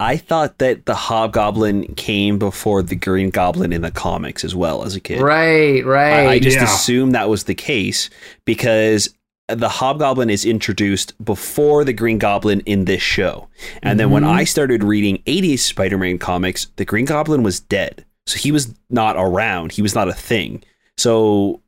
[0.00, 4.84] I thought that the Hobgoblin came before the Green Goblin in the comics as well
[4.84, 5.20] as a kid.
[5.22, 6.26] Right, right.
[6.26, 6.64] I, I just Yeah.
[6.64, 8.10] assumed that was the case
[8.44, 9.14] because
[9.54, 13.48] the Hobgoblin is introduced before the Green Goblin in this show.
[13.82, 14.28] And then when Mhm.
[14.30, 18.04] I started reading 80s Spider Man comics, the Green Goblin was dead.
[18.26, 20.62] So he was not around, he was not a thing.
[20.98, 21.62] So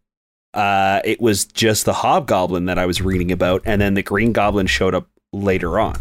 [0.55, 3.63] uh, it was just the Hobgoblin that I was reading about.
[3.65, 5.97] And then the Green Goblin showed up later on.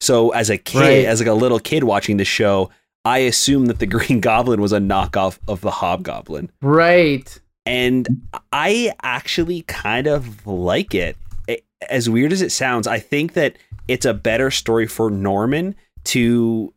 [0.00, 1.04] So as a kid, Right.
[1.04, 2.70] as like a little kid watching the show,
[3.04, 7.38] I assumed that the Green Goblin was a knockoff of the Hobgoblin right.
[7.66, 8.08] And
[8.52, 11.16] I actually kind of like it.
[11.48, 13.56] It- As weird as it sounds, I think that
[13.88, 15.74] it's a better story for Norman
[16.04, 16.72] to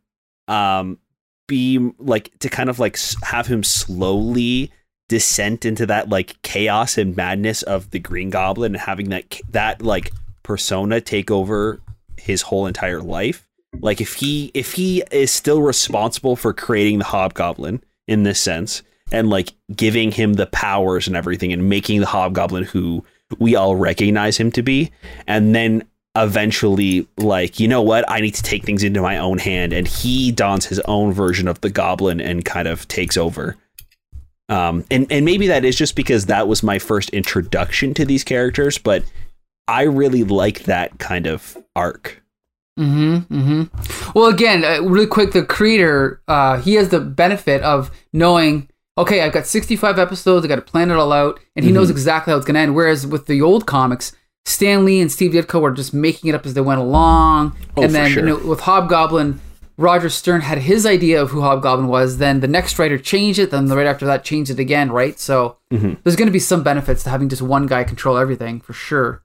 [0.48, 0.98] um
[1.46, 4.70] be like to kind of like have him slowly
[5.08, 9.82] descent into that like chaos and madness of the Green Goblin and having that that
[9.82, 11.80] like persona take over
[12.16, 13.46] his whole entire life.
[13.80, 18.82] Like if he if he is still responsible for creating the Hobgoblin in this sense
[19.12, 23.04] and like giving him the powers and everything and making the Hobgoblin who
[23.38, 24.90] we all recognize him to be,
[25.26, 25.84] and then
[26.16, 29.86] eventually like you know what I need to take things into my own hand and
[29.86, 33.56] he dons his own version of the goblin and kind of takes over
[34.48, 38.24] um and and maybe that is just because that was my first introduction to these
[38.24, 39.04] characters but
[39.68, 42.20] I really like that kind of arc
[42.80, 43.34] Mm-hmm.
[43.34, 44.10] Mm-hmm.
[44.18, 49.22] Well, again, uh, really quick, the creator, uh, he has the benefit of knowing, okay,
[49.22, 52.32] I've got 65 episodes, I got to plan it all out, and he knows exactly
[52.32, 52.74] how it's going to end.
[52.74, 56.44] Whereas with the old comics, Stan Lee and Steve Ditko were just making it up
[56.46, 57.56] as they went along.
[57.76, 58.22] Oh, and then sure.
[58.22, 59.40] you know, with Hobgoblin,
[59.76, 62.18] Roger Stern had his idea of who Hobgoblin was.
[62.18, 63.50] Then the next writer changed it.
[63.50, 65.18] Then the right after that changed it again, right?
[65.18, 65.98] So Mhm.
[66.02, 69.22] there's going to be some benefits to having just one guy control everything for sure.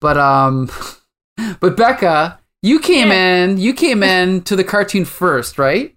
[0.00, 0.70] But um,
[1.60, 3.58] but Becca, you came in.
[3.58, 5.95] You came in to the cartoon first, right?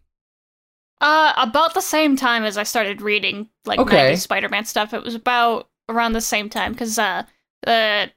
[1.01, 4.15] Uh, about the same time as I started reading like Okay.
[4.15, 4.93] Spider-Man stuff.
[4.93, 7.23] It was about around the same time because uh,
[7.63, 8.11] the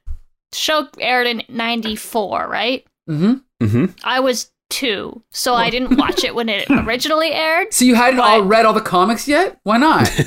[0.53, 2.85] show aired in '94, right?
[3.09, 3.65] Mm-hmm.
[3.65, 3.85] mm-hmm.
[4.03, 7.73] I was two, so I didn't watch it when it originally aired.
[7.73, 9.59] So you hadn't But- all read all the comics yet?
[9.63, 10.09] Why not?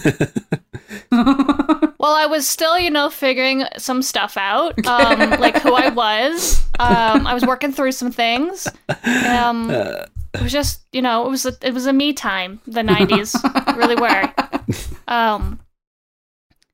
[1.98, 6.62] Well, I was still, you know, figuring some stuff out, um, like who I was.
[6.78, 8.68] Um, I was working through some things.
[9.04, 9.72] Um,
[10.36, 12.60] it was just, you know, it was a, it was a me time.
[12.66, 14.32] The '90s really were.
[15.08, 15.60] Um,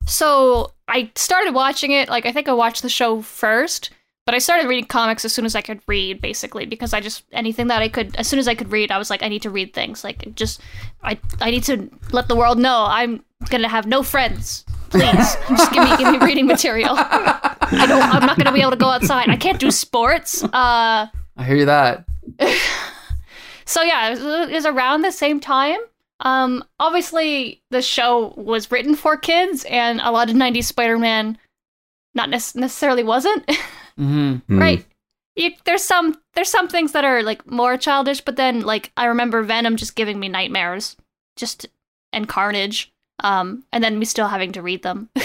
[0.05, 2.09] so I started watching it.
[2.09, 3.91] Like I think I watched the show first,
[4.25, 7.23] but I started reading comics as soon as I could read, basically because I just
[7.31, 9.41] anything that I could as soon as I could read, I was like, I need
[9.43, 10.03] to read things.
[10.03, 10.61] Like just
[11.03, 14.65] I I need to let the world know I'm gonna have no friends.
[14.89, 16.95] Please, just give me give me reading material.
[16.95, 18.01] I don't.
[18.01, 19.29] I'm not gonna be able to go outside.
[19.29, 20.43] I can't do sports.
[20.43, 21.07] Uh.
[21.35, 22.05] I hear that.
[23.65, 25.79] So yeah, it was, it was around the same time.
[26.19, 31.37] Um, obviously, the show was written for kids, and a lot of '90s Spider-Man
[32.15, 33.49] not nec- necessarily wasn't.
[33.97, 34.59] hmm Hmm.
[34.59, 34.85] right?
[35.35, 39.05] You, there's some there's some things that are like more childish, but then like I
[39.05, 40.95] remember Venom just giving me nightmares,
[41.35, 41.65] just
[42.11, 42.91] and Carnage,
[43.23, 45.09] um, and then me still having to read them.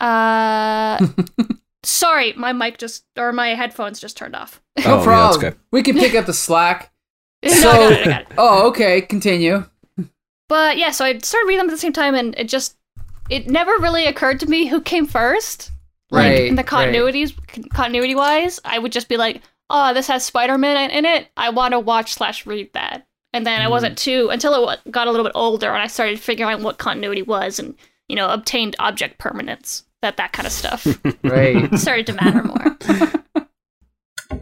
[0.00, 0.98] uh,
[1.82, 4.60] sorry, my mic just or my headphones just turned off.
[4.84, 5.40] No Oh, yeah, problem.
[5.40, 5.60] that's good.
[5.70, 6.92] We can pick up the slack.
[7.42, 8.28] No, I got it, I got it.
[8.38, 9.00] Oh, okay.
[9.00, 9.64] Continue.
[10.48, 12.76] But yeah, so I started reading them at the same time, and it just
[13.28, 15.70] it never really occurred to me who came first.
[16.10, 16.66] Like Right, in the right.
[16.92, 21.28] continuities, continuity wise, I would just be like, "Oh, this has Spider Man in it.
[21.36, 23.70] I want to watch slash read that." And then I Hmm.
[23.70, 26.78] wasn't too until it got a little bit older, and I started figuring out what
[26.78, 27.74] continuity was, and
[28.08, 30.86] you know, obtained object permanence, that that kind of stuff
[31.22, 31.72] Right.
[31.78, 33.16] started to matter more.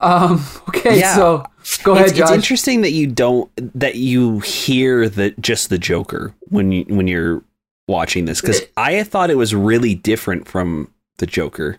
[0.00, 0.44] um.
[0.68, 1.00] Okay.
[1.00, 1.14] Yeah.
[1.16, 1.44] So
[1.82, 6.34] go ahead, it's, it's interesting that you don't that you hear that just the Joker
[6.48, 7.42] when you when you're
[7.88, 11.78] watching this because I thought it was really different from the Joker.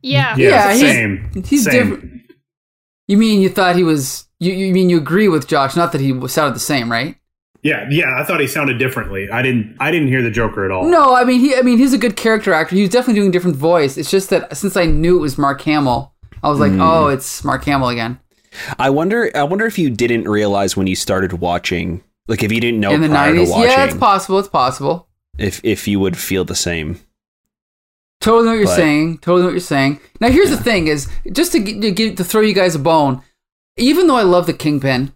[0.00, 1.44] Yeah, Yeah, Yeah, he's- same.
[1.44, 1.72] he's same.
[1.90, 2.20] different.
[3.08, 4.26] You mean you thought he was?
[4.40, 5.76] You, you mean you agree with Josh?
[5.76, 7.16] Not that he was- sounded the same, right?
[7.64, 8.20] Yeah, yeah.
[8.20, 9.28] I thought he sounded differently.
[9.30, 9.76] I didn't.
[9.80, 10.84] I didn't hear the Joker at all.
[10.88, 11.56] No, I mean he.
[11.56, 12.76] I mean he's a good character actor.
[12.76, 13.96] He was definitely doing a different voice.
[13.96, 16.80] It's just that since I knew it was Mark Hamill, I was like, Hmm.
[16.82, 18.20] oh, it's Mark Hamill again.
[18.78, 19.30] I wonder.
[19.34, 22.92] I wonder if you didn't realize when you started watching, like if you didn't know
[22.92, 24.38] In the prior nineties, to watching, yeah, it's possible.
[24.38, 25.08] It's possible.
[25.38, 27.00] if if you would feel the same.
[28.20, 29.18] Totally know what you're But- saying.
[29.18, 30.00] Totally know what you're saying.
[30.20, 32.78] Now, here's the thing: is just to, gi- to give to throw you guys a
[32.78, 33.22] bone.
[33.76, 35.12] Even though I love the Kingpin,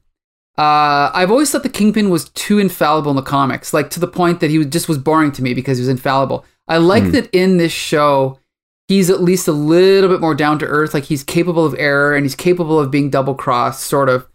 [0.59, 4.09] uh, I've always thought the Kingpin was too infallible in the comics, like to the
[4.09, 6.44] point that he was, just was boring to me because he was infallible.
[6.66, 7.11] I like Hmm.
[7.12, 8.38] that in this show,
[8.88, 10.94] he's at least a little bit more down to earth.
[10.94, 14.27] Like he's capable of error and he's capable of being double crossed, sort of.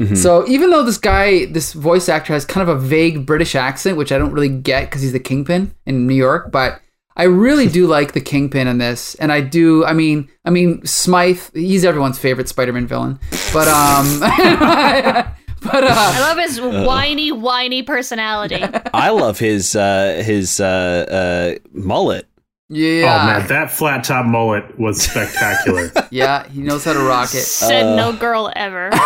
[0.00, 0.16] Mhm.
[0.16, 3.96] So even though this guy, this voice actor, has kind of a vague British accent,
[3.96, 6.80] which I don't really get because he's the Kingpin in New York, but
[7.16, 9.84] I really do like the Kingpin in this, and I do.
[9.84, 13.18] I mean, I mean Smythe, he's everyone's favorite Spider-Man villain,
[13.52, 14.06] but um,
[15.62, 18.62] but I uh, love his whiny, whiny personality.
[18.94, 22.26] I love his uh, his uh, uh, mullet.
[22.68, 25.90] yeah, Oh man, that flat top mullet was spectacular.
[26.10, 27.40] yeah, he knows how to rock it.
[27.42, 28.90] Said no girl ever.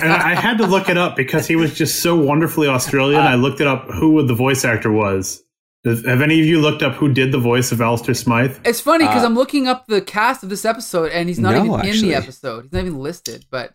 [0.00, 3.20] And I had to look it up because he was just so wonderfully Australian.
[3.22, 5.42] I looked it up who the voice actor was.
[5.84, 8.58] Have any of you looked up who did the voice of Alistair Smythe?
[8.64, 11.52] It's funny because Uh, I'm looking up the cast of this episode, and he's not
[11.52, 12.64] No, even in the episode.
[12.64, 13.46] He's not even listed.
[13.50, 13.74] But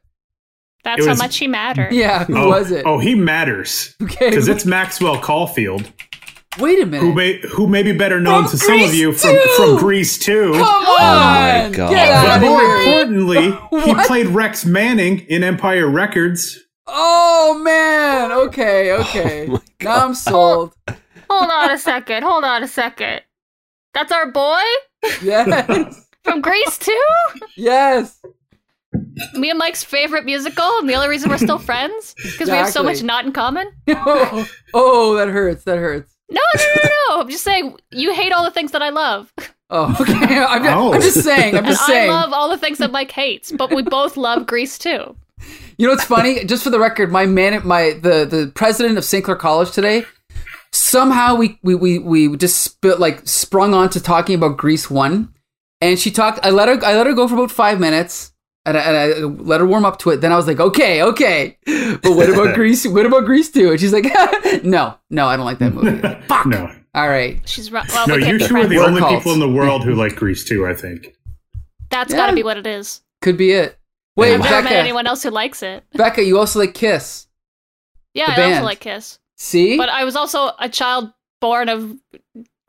[0.84, 1.94] That's It how was- much he mattered.
[1.94, 2.86] yeah, who oh, was it?
[2.86, 5.92] Oh, he matters okay, because it's Maxwell Caulfield,
[6.60, 7.02] wait a minute.
[7.02, 9.42] who may who may be better known From to some of you from 2!
[9.58, 10.52] from Grease too.
[10.52, 10.76] Come on!
[10.86, 11.90] Oh my God.
[11.92, 13.02] get But out more of here!
[13.02, 16.60] importantly, he played Rex Manning in Empire Records.
[16.86, 18.32] Oh man.
[18.34, 18.92] Okay.
[18.92, 19.48] Oh okay.
[19.50, 20.74] Oh now I'm sold.
[21.30, 22.24] Hold on a second.
[22.24, 23.22] Hold on a second.
[23.94, 24.62] That's our boy
[25.22, 26.06] Yes.
[26.26, 27.02] from Grease too.
[27.56, 28.20] yes.
[29.36, 32.70] Me and Mike's favorite musical, and the only reason we're still friends because we have
[32.70, 33.72] so much not in common.
[33.88, 35.64] Oh, oh, that hurts.
[35.66, 36.16] That hurts.
[36.32, 37.22] No, no, no, no.
[37.22, 39.32] I'm just saying you hate all the things that I love,
[39.70, 40.38] Oh, okay.
[40.40, 40.94] I'm, just, Oh.
[40.94, 41.22] I'm just oh.
[41.22, 41.56] saying.
[41.56, 43.52] I'm and just I love all the things that Mike hates.
[43.52, 45.16] But we both love Grease too.
[45.78, 46.46] You know what's funny?
[46.46, 49.26] Just for the record, my man, my the the president of St.
[49.26, 50.06] Clair College today.
[50.72, 55.34] Somehow we we we, we just spit like sprung on to talking about Grease one,
[55.82, 56.40] and she talked.
[56.46, 58.32] I let her I let her go for about five minutes,
[58.66, 60.22] and I, and I let her warm up to it.
[60.22, 62.88] Then I was like, okay, okay, but what about Grease?
[62.88, 63.72] What about Grease two?
[63.72, 64.06] And she's like,
[64.64, 66.00] no, no, I don't like that movie.
[66.28, 66.46] Fuck.
[66.46, 67.88] No, All right, She's right.
[67.90, 68.78] Well, no, we you two are the.
[68.78, 69.18] We're only cults.
[69.18, 70.66] people in the world who like Grease too.
[70.66, 71.16] I think.
[71.90, 72.18] That's Yeah.
[72.18, 73.02] got to be what it is.
[73.22, 73.78] could be it.
[74.16, 75.84] Wait, I've never met anyone else who likes it.
[75.94, 77.28] Becca, you also like Kiss.
[78.14, 78.54] Yeah, I band.
[78.54, 81.98] also like Kiss, See, but I was also a child born of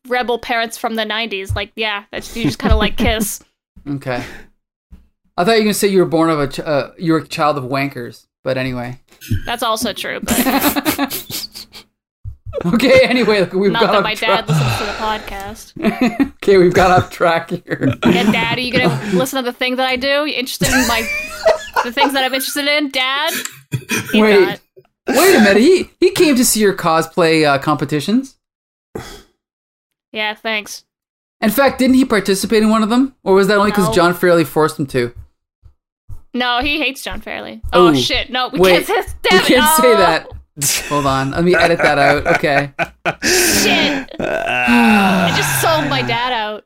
[0.08, 1.54] rebel parents from the '90s.
[1.54, 3.42] Like, yeah, that's, you just kind of like Kiss.
[3.88, 4.24] okay.
[5.36, 7.18] I thought you were gonna say you were born of a ch- uh, you were
[7.18, 9.00] a child of wankers, but anyway.
[9.46, 10.38] That's also true, but
[12.66, 14.46] okay, anyway, look, we've not got that my track.
[14.46, 16.26] dad listens to the podcast.
[16.36, 17.94] okay, we've got off track here.
[18.06, 20.26] Yeah, Dad, are you gonna listen to the thing that I do?
[20.26, 21.06] You interested in my
[21.82, 23.32] the things that I'm interested in, Dad?
[24.12, 24.40] He's Wait.
[24.40, 24.60] not.
[25.08, 25.56] Wait a minute.
[25.58, 28.36] He he came to see your cosplay uh, competitions.
[30.12, 30.84] Yeah, thanks.
[31.40, 33.94] In fact, didn't he participate in one of them, or was that only because No.
[33.94, 35.12] John Fairley forced him to?
[36.34, 37.62] No, he hates John Fairley.
[37.72, 38.28] Oh, Oh, shit!
[38.30, 38.86] No, we wait.
[38.86, 39.14] can't say.
[39.22, 40.28] We Damn it, can't say that.
[40.88, 41.30] Hold on.
[41.32, 42.26] Let me edit that out.
[42.26, 42.72] Okay.
[43.24, 44.10] Shit!
[44.20, 46.64] I just sold my dad out.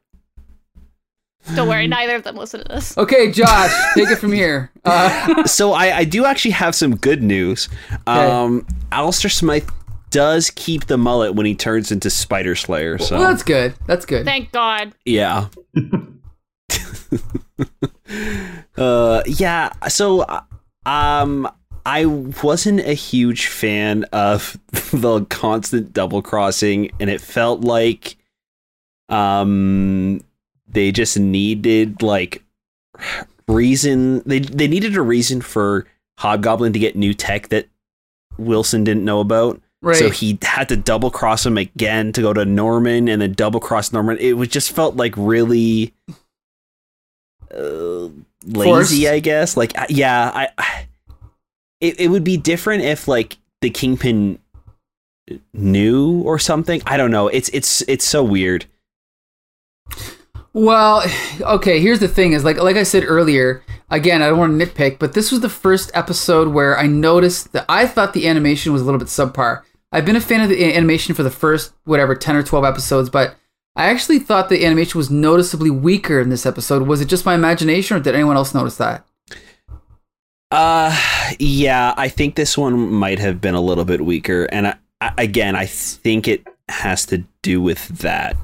[1.54, 2.96] Don't worry, neither of them listen to this.
[2.98, 4.70] Okay, Josh, take it from here.
[4.84, 7.70] Uh, so I, I do actually have some good news.
[8.06, 9.68] Um, Alistair Smythe
[10.10, 12.98] does keep the mullet when he turns into Spider Slayer.
[12.98, 13.74] So well, that's good.
[13.86, 14.26] That's good.
[14.26, 14.92] Thank God.
[15.06, 15.48] yeah.
[18.76, 19.70] uh, yeah.
[19.88, 20.24] So
[20.86, 21.48] um,
[21.84, 24.58] I wasn't a huge fan of
[24.92, 28.16] the constant double crossing, and it felt like
[29.10, 30.20] um
[30.68, 32.42] they just needed like
[33.48, 35.86] reason they they needed a reason for
[36.18, 37.68] Hobgoblin to get new tech that
[38.36, 39.60] Wilson didn't know about.
[39.80, 39.96] right.
[39.96, 43.60] So he had to double cross him again to go to Norman and then double
[43.60, 44.18] cross Norman.
[44.18, 45.94] It was just felt like really
[47.54, 48.08] uh,
[48.44, 49.06] lazy, Forced.
[49.06, 49.56] I guess.
[49.56, 50.88] Like yeah, I, I
[51.80, 54.38] it, it would be different if like the Kingpin
[55.52, 56.82] knew or something.
[56.86, 57.28] I don't know.
[57.28, 58.66] It's it's it's so weird.
[60.52, 61.04] Well,
[61.40, 61.80] okay.
[61.80, 63.62] Here's the thing: is like like I said earlier.
[63.90, 67.52] Again, I don't want to nitpick, but this was the first episode where I noticed
[67.52, 69.62] that I thought the animation was a little bit subpar.
[69.90, 73.08] I've been a fan of the animation for the first whatever ten or twelve episodes,
[73.08, 73.36] but
[73.78, 76.82] I actually thought the animation was noticeably weaker in this episode.
[76.86, 79.06] Was it just my imagination, or did anyone else notice that?
[80.50, 80.98] Uh
[81.38, 85.12] yeah, I think this one might have been a little bit weaker and I, I,
[85.18, 88.34] again, I think it has to do with that.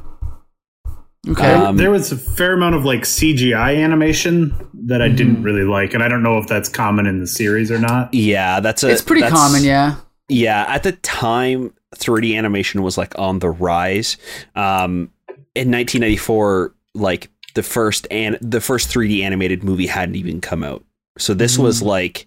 [1.27, 1.55] Okay.
[1.55, 4.55] Um, there was a fair amount of like CGI animation
[4.87, 7.71] that I didn't really like, and I don't know if that's common in the series
[7.71, 8.13] or not.
[8.13, 9.97] Yeah, that's a it's pretty that's- common, yeah.
[10.29, 14.17] Yeah, at the time, 3D animation was like on the rise.
[14.55, 15.11] Um,
[15.55, 20.85] in 1994, like the first and the first 3D animated movie hadn't even come out,
[21.19, 21.87] so this was Mhm.
[21.87, 22.27] like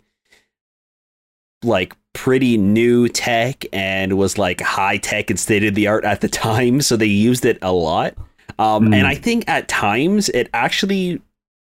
[1.64, 6.22] like pretty new tech and was like high tech and state of the art at
[6.22, 6.82] the time.
[6.82, 8.16] So they used it a lot.
[8.60, 8.96] Um, Mm.
[8.96, 11.22] And I think at times it actually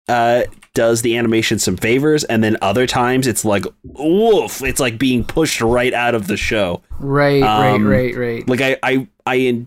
[0.08, 0.42] uh,
[0.74, 5.22] does the animation some favors, and then other times it's like, woof, it's like being
[5.24, 6.82] pushed right out of the show.
[6.98, 8.48] Right, Um, right, right, right.
[8.48, 9.64] Like I, I, I,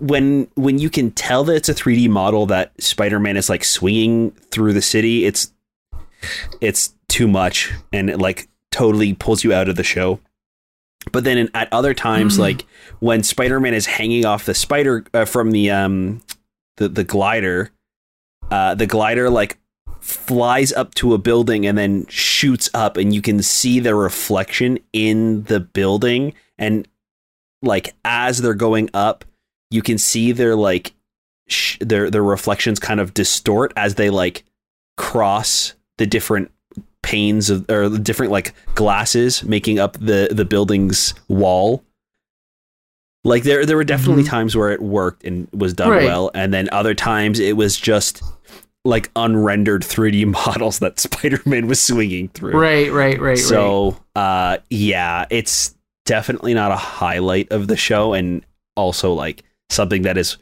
[0.00, 4.30] when when you can tell that it's a 3D model that Spider-Man is like swinging
[4.50, 5.52] through the city, it's
[6.60, 10.20] it's too much, and it like totally pulls you out of the show.
[11.12, 12.40] But then in, at other times, Mhm.
[12.40, 12.66] like
[12.98, 16.22] when Spider-Man is hanging off the spider uh, from the um
[16.76, 17.70] the the glider,
[18.50, 19.58] uh, the glider like
[20.00, 24.78] flies up to a building and then shoots up, and you can see the reflection
[24.92, 26.86] in the building, and
[27.62, 29.24] like as they're going up,
[29.70, 30.92] you can see their like
[31.48, 34.44] sh- their their reflections kind of distort as they like
[34.96, 36.50] cross the different
[37.02, 41.82] panes of or the different like glasses making up the the building's wall.
[43.24, 44.28] Like there there were definitely Mhm.
[44.28, 46.04] times where it worked and was done Right.
[46.04, 48.22] well, and then other times it was just
[48.84, 52.52] like unrendered 3D models that Spider-Man was swinging through.
[52.52, 53.38] Right, right, right, right.
[53.38, 55.74] So, uh, yeah, it's
[56.04, 58.44] definitely not a highlight of the show, and
[58.76, 60.36] also like something that is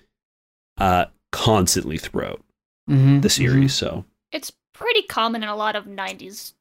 [0.79, 2.43] uh constantly throughout
[2.89, 3.33] Mhm, the mhm.
[3.33, 3.75] series.
[3.75, 6.53] So, It's pretty common in a lot of '90s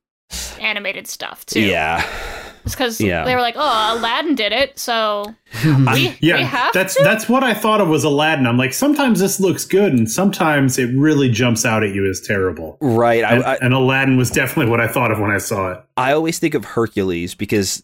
[0.60, 1.62] animated stuff too.
[1.62, 2.04] yeah,
[2.66, 3.26] It's because Yeah.
[3.26, 5.94] they were like, "Oh, Aladdin did it, so Mhm.
[5.94, 8.48] we, Yeah, we have that's to." that's what I thought of was Aladdin.
[8.48, 12.22] I'm like, sometimes this looks good, and sometimes it really jumps out at you as
[12.22, 12.78] terrible.
[12.80, 13.24] right.
[13.24, 15.84] I, And, I and Aladdin was definitely what I thought of when I saw it.
[15.98, 17.84] I always think of Hercules because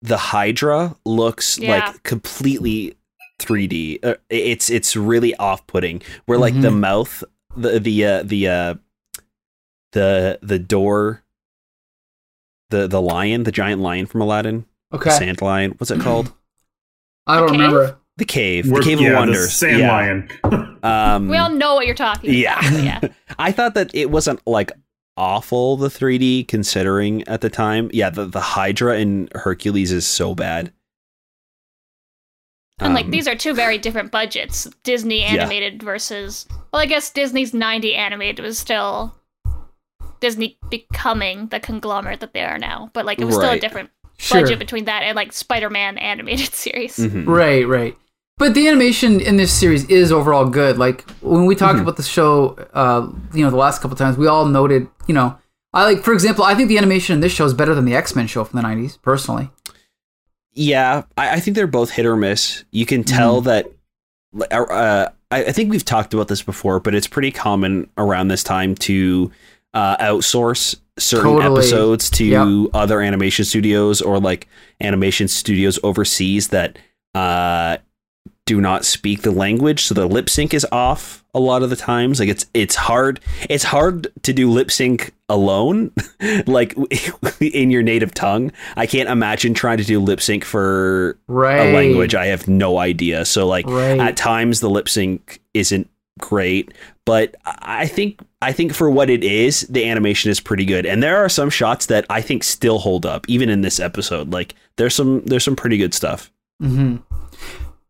[0.00, 1.70] the Hydra looks Yeah.
[1.86, 2.94] like completely
[3.40, 3.98] 3D.
[4.04, 6.02] Uh, it's it's really off putting.
[6.26, 6.80] Where like the Mhm.
[6.80, 7.24] mouth,
[7.56, 8.74] the the uh, the uh,
[9.92, 11.22] the the door,
[12.70, 14.66] the the lion, the giant lion from Aladdin.
[14.92, 15.10] okay.
[15.10, 15.72] Sand lion.
[15.78, 16.32] What's it called?
[17.26, 17.96] I don't The remember.
[18.16, 18.66] The cave.
[18.66, 19.52] The We're- cave yeah, of the wonders.
[19.52, 19.92] Sand yeah.
[19.92, 20.28] lion.
[20.82, 22.58] Um, we all know what you're talking yeah.
[22.58, 22.82] about.
[22.82, 23.00] Yeah.
[23.38, 24.72] I thought that it wasn't like
[25.14, 27.90] awful the 3D considering at the time.
[27.92, 30.72] Yeah, the the Hydra in Hercules is so bad.
[32.80, 34.68] And like Um, these are two very different budgets.
[34.84, 39.14] Disney animated versus well, I guess Disney's 90 animated was still
[40.20, 42.90] Disney becoming the conglomerate that they are now.
[42.92, 43.60] But like it was still a Right.
[43.60, 44.42] different Sure.
[44.42, 46.96] budget between that and like Spider-Man animated series.
[46.98, 47.26] mhm.
[47.26, 47.96] Right, right.
[48.38, 50.78] But the animation in this series is overall good.
[50.78, 51.82] Like when we talked Mhm.
[51.82, 55.36] about the show, uh, you know, the last couple times, we all noted, you know,
[55.72, 57.94] I like, for example, I think the animation in this show is better than the
[57.94, 59.50] X Men show from the '90s, personally.
[60.52, 62.64] Yeah, I, I think they're both hit or miss.
[62.70, 63.66] You can tell that.
[64.50, 68.42] Uh, I, I think we've talked about this before, but it's pretty common around this
[68.42, 69.30] time to
[69.74, 71.58] uh, outsource certain Totally.
[71.60, 72.70] episodes to Yep.
[72.74, 74.48] other animation studios or like
[74.80, 76.78] animation studios overseas that
[77.14, 77.78] uh,
[78.50, 81.76] do not speak the language, so the lip sync is off a lot of the
[81.76, 82.18] times.
[82.18, 85.92] Like it's it's hard it's hard to do lip sync alone,
[86.46, 86.74] like
[87.40, 88.50] in your native tongue.
[88.76, 91.60] I can't imagine trying to do lip sync for Right.
[91.60, 93.24] a language I have no idea.
[93.24, 94.00] So like Right.
[94.00, 95.88] at times the lip sync isn't
[96.18, 96.72] great,
[97.06, 100.84] but I think I think for what it is, the animation is pretty good.
[100.86, 104.32] And there are some shots that I think still hold up even in this episode.
[104.32, 106.30] Like there's some there's some pretty good stuff.
[106.60, 106.96] hmm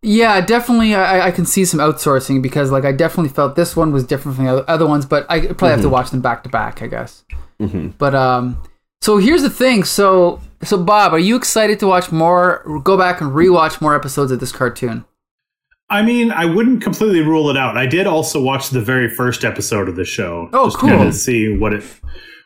[0.02, 0.94] Yeah, definitely.
[0.94, 4.36] I, I can see some outsourcing because, like, I definitely felt this one was different
[4.36, 6.80] from the other- other ones, but I probably have to watch them back to back,
[6.82, 7.24] I guess.
[7.58, 8.62] hmm But um,
[9.02, 9.84] so here's the thing.
[9.84, 12.62] So, so Bob, are you excited to watch more?
[12.82, 15.04] Go back and rewatch more episodes of this cartoon.
[15.90, 17.76] I mean, I wouldn't completely rule it out.
[17.76, 20.48] I did also watch the very first episode of the show.
[20.52, 20.90] Oh, just cool.
[20.90, 21.84] To see what it,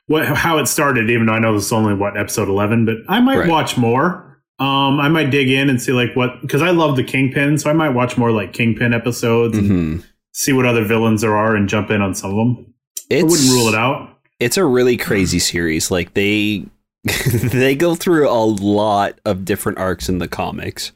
[0.07, 1.11] what how it started.
[1.11, 3.48] Even though I know this is only what episode eleven, but I might Right.
[3.48, 4.34] watch more.
[4.61, 7.68] Um, I might dig in and see like what because I love the Kingpin, so
[7.70, 9.96] I might watch more like Kingpin episodes and hmm
[10.36, 12.74] see what other villains there are and jump in on some of them.
[13.09, 14.18] It's I wouldn't rule it out.
[14.40, 15.92] It's a really crazy series.
[15.92, 16.64] Like they
[17.05, 20.90] they go through a lot of different arcs in the comics.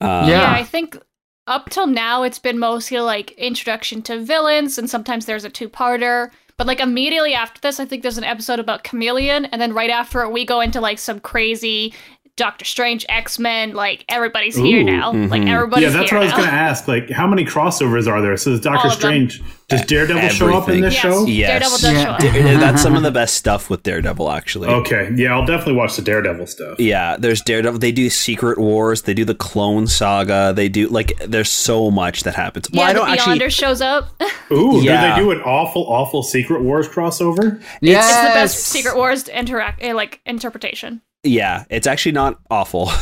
[0.00, 0.40] Uh, Yeah.
[0.40, 0.98] Yeah, I think
[1.46, 6.30] up till now it's been mostly like introduction to villains, and sometimes there's a two-parter.
[6.56, 9.90] But like immediately after this, I think there's an episode about Chameleon, and then right
[9.90, 11.94] after it, we go into like some crazy
[12.36, 13.72] Doctor Strange, X Men.
[13.72, 15.12] Like everybody's here now.
[15.12, 15.48] Like mhm.
[15.48, 16.36] everybody's yeah, that's here what I was now.
[16.38, 16.86] going to ask.
[16.86, 18.36] Like, how many crossovers are there?
[18.36, 19.28] So does Doctor All of them.
[19.28, 19.42] Strange?
[19.68, 21.02] Does Daredevil show up in this Yes.
[21.02, 21.26] show?
[21.26, 21.48] Yes.
[21.48, 22.04] Daredevil does Yeah.
[22.04, 22.60] show up.
[22.60, 24.68] That's some of the best stuff with Daredevil, actually.
[24.68, 26.78] Okay, yeah, I'll definitely watch the Daredevil stuff.
[26.78, 27.80] Yeah, there's Daredevil.
[27.80, 29.02] They do Secret Wars.
[29.02, 30.52] They do the Clone Saga.
[30.54, 32.68] They do like there's so much that happens.
[32.70, 33.50] Yeah, well, I don't Beyonder actually.
[33.50, 34.10] shows up.
[34.52, 35.16] Ooh, Yeah.
[35.16, 37.60] do they do an awful, awful Secret Wars crossover?
[37.80, 38.04] Yes.
[38.08, 41.00] It's the best Secret Wars interact eh, like interpretation.
[41.26, 42.90] Yeah, it's actually not awful.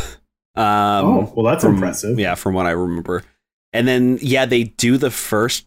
[0.56, 0.64] Um,
[1.04, 2.16] oh, well, that's from- impressive.
[2.16, 3.24] Yeah, from what I remember.
[3.72, 5.66] And then yeah, they do the first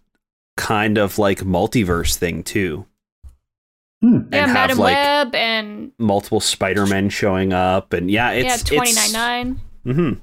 [0.56, 2.86] kind of like multiverse thing too.
[4.02, 4.16] Hmm.
[4.16, 8.54] And yeah, have Madam like Web and multiple Spider-Men showing up and yeah, it's yeah,
[8.54, 9.60] it's twenty nine nine.
[9.84, 10.14] hmm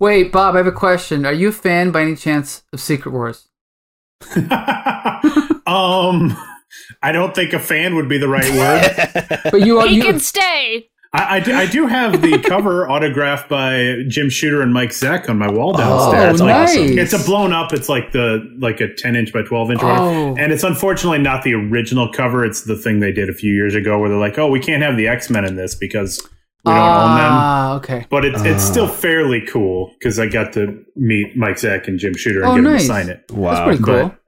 [0.00, 1.26] Wait, Bob, I have a question.
[1.26, 3.48] Are you a fan by any chance of Secret Wars?
[4.36, 6.34] um,
[7.02, 9.40] I don't think a fan would be the right word.
[9.50, 10.88] But you are He you, can stay.
[11.14, 15.28] I, I, do, I do have the cover autographed by Jim Shooter and Mike Zeck
[15.30, 16.32] on my wall Oh, downstairs.
[16.32, 16.76] It's like- nice.
[16.76, 17.72] It's a blown up.
[17.72, 20.04] It's like the like a ten inch by twelve inch, or whatever.
[20.08, 20.34] Oh.
[20.36, 22.44] and it's unfortunately not the original cover.
[22.44, 24.82] It's the thing they did a few years ago where they're like, "Oh, we can't
[24.82, 26.20] have the X Men in this because
[26.64, 28.06] we don't own them." Ah, okay.
[28.10, 28.72] But it's it's Ah.
[28.72, 32.56] still fairly cool because I got to meet Mike Zeck and Jim Shooter and Oh,
[32.56, 33.24] get them to sign it.
[33.30, 33.52] Wow.
[33.52, 34.08] That's pretty cool.
[34.08, 34.18] But,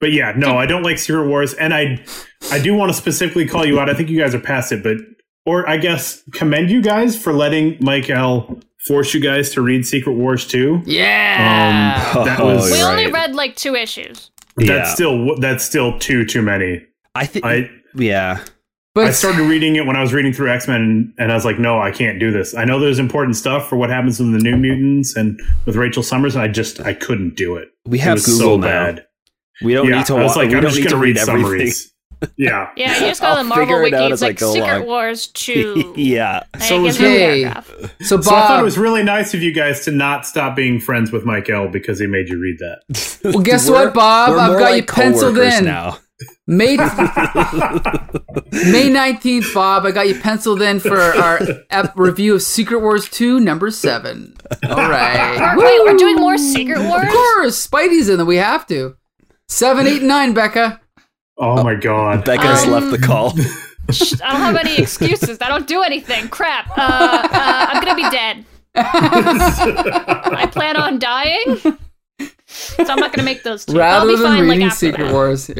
[0.00, 2.04] but yeah, no, I don't like Secret Wars, and I
[2.52, 3.88] I do want to specifically call you out.
[3.88, 4.98] I think you guys are past it, but
[5.48, 9.84] or I guess commend you guys for letting Mike L force you guys to read
[9.86, 10.82] Secret Wars too.
[10.86, 12.12] yeah.
[12.16, 13.12] Um, that Oh, was We only right.
[13.12, 14.30] read like two issues.
[14.56, 14.94] that's Yeah.
[14.94, 16.82] still that's still too too many.
[17.14, 18.40] I think I yeah.
[18.94, 21.44] but I started reading it when I was reading through X Men, and I was
[21.44, 22.54] like, no, I can't do this.
[22.54, 26.02] I know there's important stuff for what happens in the New Mutants and with Rachel
[26.02, 27.68] Summers, and I just I couldn't do it.
[27.86, 28.66] We It have was Google so now.
[28.66, 29.06] bad.
[29.62, 31.02] We don't yeah, need to I was like, we I'm don't just need gonna to
[31.02, 31.44] read, read everything.
[31.44, 31.92] summaries.
[32.36, 32.70] Yeah.
[32.76, 33.96] Yeah, you just go I'll to the Marvel figure it wiki.
[33.96, 34.86] out It's like Secret along.
[34.86, 35.92] Wars two.
[35.96, 36.42] yeah.
[36.54, 37.42] And So it was gives you a okay.
[37.44, 37.94] paragraph.
[38.00, 40.54] so Bob, So I thought it was really nice of you guys to not stop
[40.56, 43.18] being friends with Mike L because he made you read that.
[43.24, 44.30] Well, guess We're- what, Bob?
[44.30, 45.64] I've got like you penciled in.
[45.64, 45.98] now.
[46.46, 46.76] May
[48.52, 49.84] May nineteenth, Bob.
[49.86, 51.40] I got you penciled in for our
[51.70, 54.34] ep- review of Secret Wars two, number seven.
[54.68, 55.54] All right.
[55.56, 57.04] We're, wait, we're doing more Secret Wars.
[57.06, 58.24] Of course, Spidey's in it.
[58.24, 58.96] We have to.
[59.48, 60.80] Seven, eight, nine, Becca.
[61.38, 62.24] Oh my god.
[62.24, 63.28] Becca's Um, left the call.
[63.88, 65.38] I don't have any excuses.
[65.40, 66.28] I don't do anything.
[66.28, 66.68] Crap.
[66.70, 67.28] Uh, uh,
[67.70, 68.44] I'm gonna be dead.
[68.74, 71.56] I plan on dying,
[72.46, 73.72] so I'm not gonna make those two.
[73.72, 75.12] I'll Rather be than fine like reading after Secret that.
[75.12, 75.50] Wars,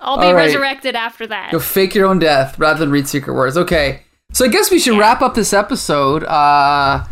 [0.00, 0.44] I'll be All right.
[0.46, 1.50] resurrected after that.
[1.52, 3.56] go fake your own death rather than read Secret Wars.
[3.56, 4.02] Okay,
[4.32, 6.24] so I guess we should wrap up this episode.
[6.24, 7.04] Uh,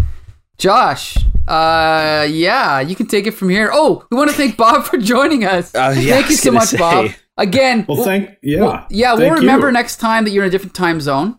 [0.58, 1.16] Josh,
[1.48, 3.70] uh, yeah, you can take it from here.
[3.72, 5.74] Oh, we want to thank Bob for joining us.
[5.74, 6.78] Uh, yeah, thank you so much, say.
[6.78, 7.10] Bob.
[7.36, 9.72] Again, Well, thank yeah, Well, yeah, Thank we'll remember you.
[9.72, 11.38] next time that you're in a different time zone.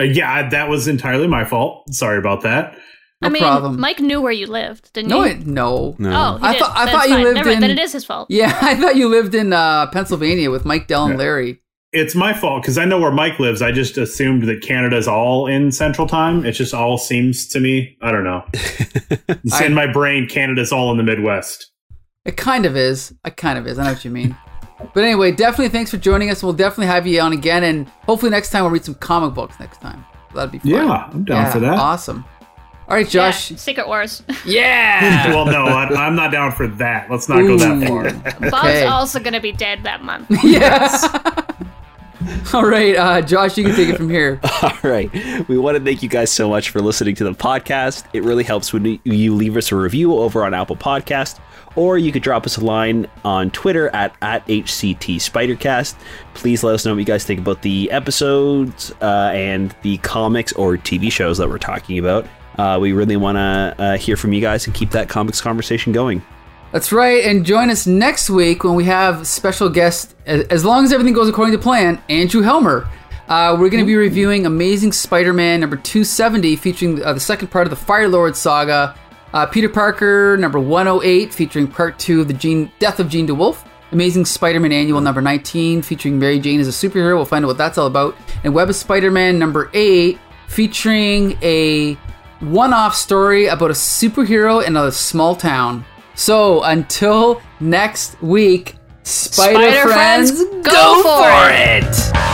[0.00, 1.84] Uh, yeah, that was entirely my fault.
[1.94, 2.72] Sorry about that.
[3.20, 3.78] No I mean, problem.
[3.78, 5.30] Mike knew where you lived, didn't No, he?
[5.32, 5.94] it, no.
[5.98, 6.10] No.
[6.10, 6.58] Oh, he I did.
[6.62, 8.26] thought- I thought it's you lived Never mind, Then in- it is his fault.
[8.30, 11.18] Yeah, I thought you lived in uh, Pennsylvania with Mike Dell and Yeah.
[11.18, 11.60] Larry.
[11.92, 13.62] it's my fault because I know where Mike lives.
[13.62, 16.44] I just assumed that Canada's all in Central Time.
[16.44, 17.96] It just all seems to me.
[18.02, 18.42] I don't know.
[19.44, 20.26] It's I- in my brain.
[20.26, 21.70] Canada's all in the Midwest.
[22.24, 23.14] It kind of is.
[23.24, 23.78] It kind of is.
[23.78, 24.36] I know what you mean.
[24.94, 26.42] But anyway, definitely thanks for joining us.
[26.42, 29.58] We'll definitely have you on again, and hopefully next time we'll read some comic books
[29.60, 30.04] next time.
[30.34, 30.70] That'd be fun.
[30.70, 31.78] Yeah, I'm down for that.
[31.78, 32.24] Awesome.
[32.88, 33.50] All right, Josh.
[33.50, 34.22] Yeah, Secret Wars.
[34.44, 35.28] Yeah.
[35.28, 37.10] well, no, I, I'm not down for that.
[37.10, 38.50] Let's not go that far.
[38.50, 40.26] Bob's also gonna be dead that month.
[40.42, 41.04] yes.
[42.54, 44.40] All right, uh, Josh, you can take it from here.
[44.62, 45.10] All right.
[45.48, 48.04] We want to thank you guys so much for listening to the podcast.
[48.12, 51.40] It really helps when you leave us a review over on Apple Podcast,
[51.76, 55.94] or you could drop us a line on Twitter at, at HCT Spidercast.
[56.34, 60.52] Please let us know what you guys think about the episodes uh, and the comics
[60.52, 62.26] or TV shows that we're talking about.
[62.58, 65.92] Uh, we really want to uh, hear from you guys and keep that comics conversation
[65.92, 66.22] going.
[66.72, 70.92] That's right, and join us next week when we have special guest, as long as
[70.92, 72.88] everything goes according to plan, Andrew Helmer.
[73.28, 77.66] Uh, we're going to be reviewing Amazing Spider-Man number 270, featuring uh, the second part
[77.66, 78.94] of the Fire Lord saga.
[79.32, 83.66] Uh, Peter Parker number 108, featuring part two of the Jean, Death of Jean DeWolff.
[83.92, 87.16] Amazing Spider-Man Annual number 19, featuring Mary Jane as a superhero.
[87.16, 88.16] We'll find out what that's all about.
[88.42, 90.18] And Web of Spider-Man number 8,
[90.48, 91.94] featuring a
[92.40, 95.84] one-off story about a superhero in a small town.
[96.14, 102.31] So until next week, Spider, Spider friends, friends, go for it.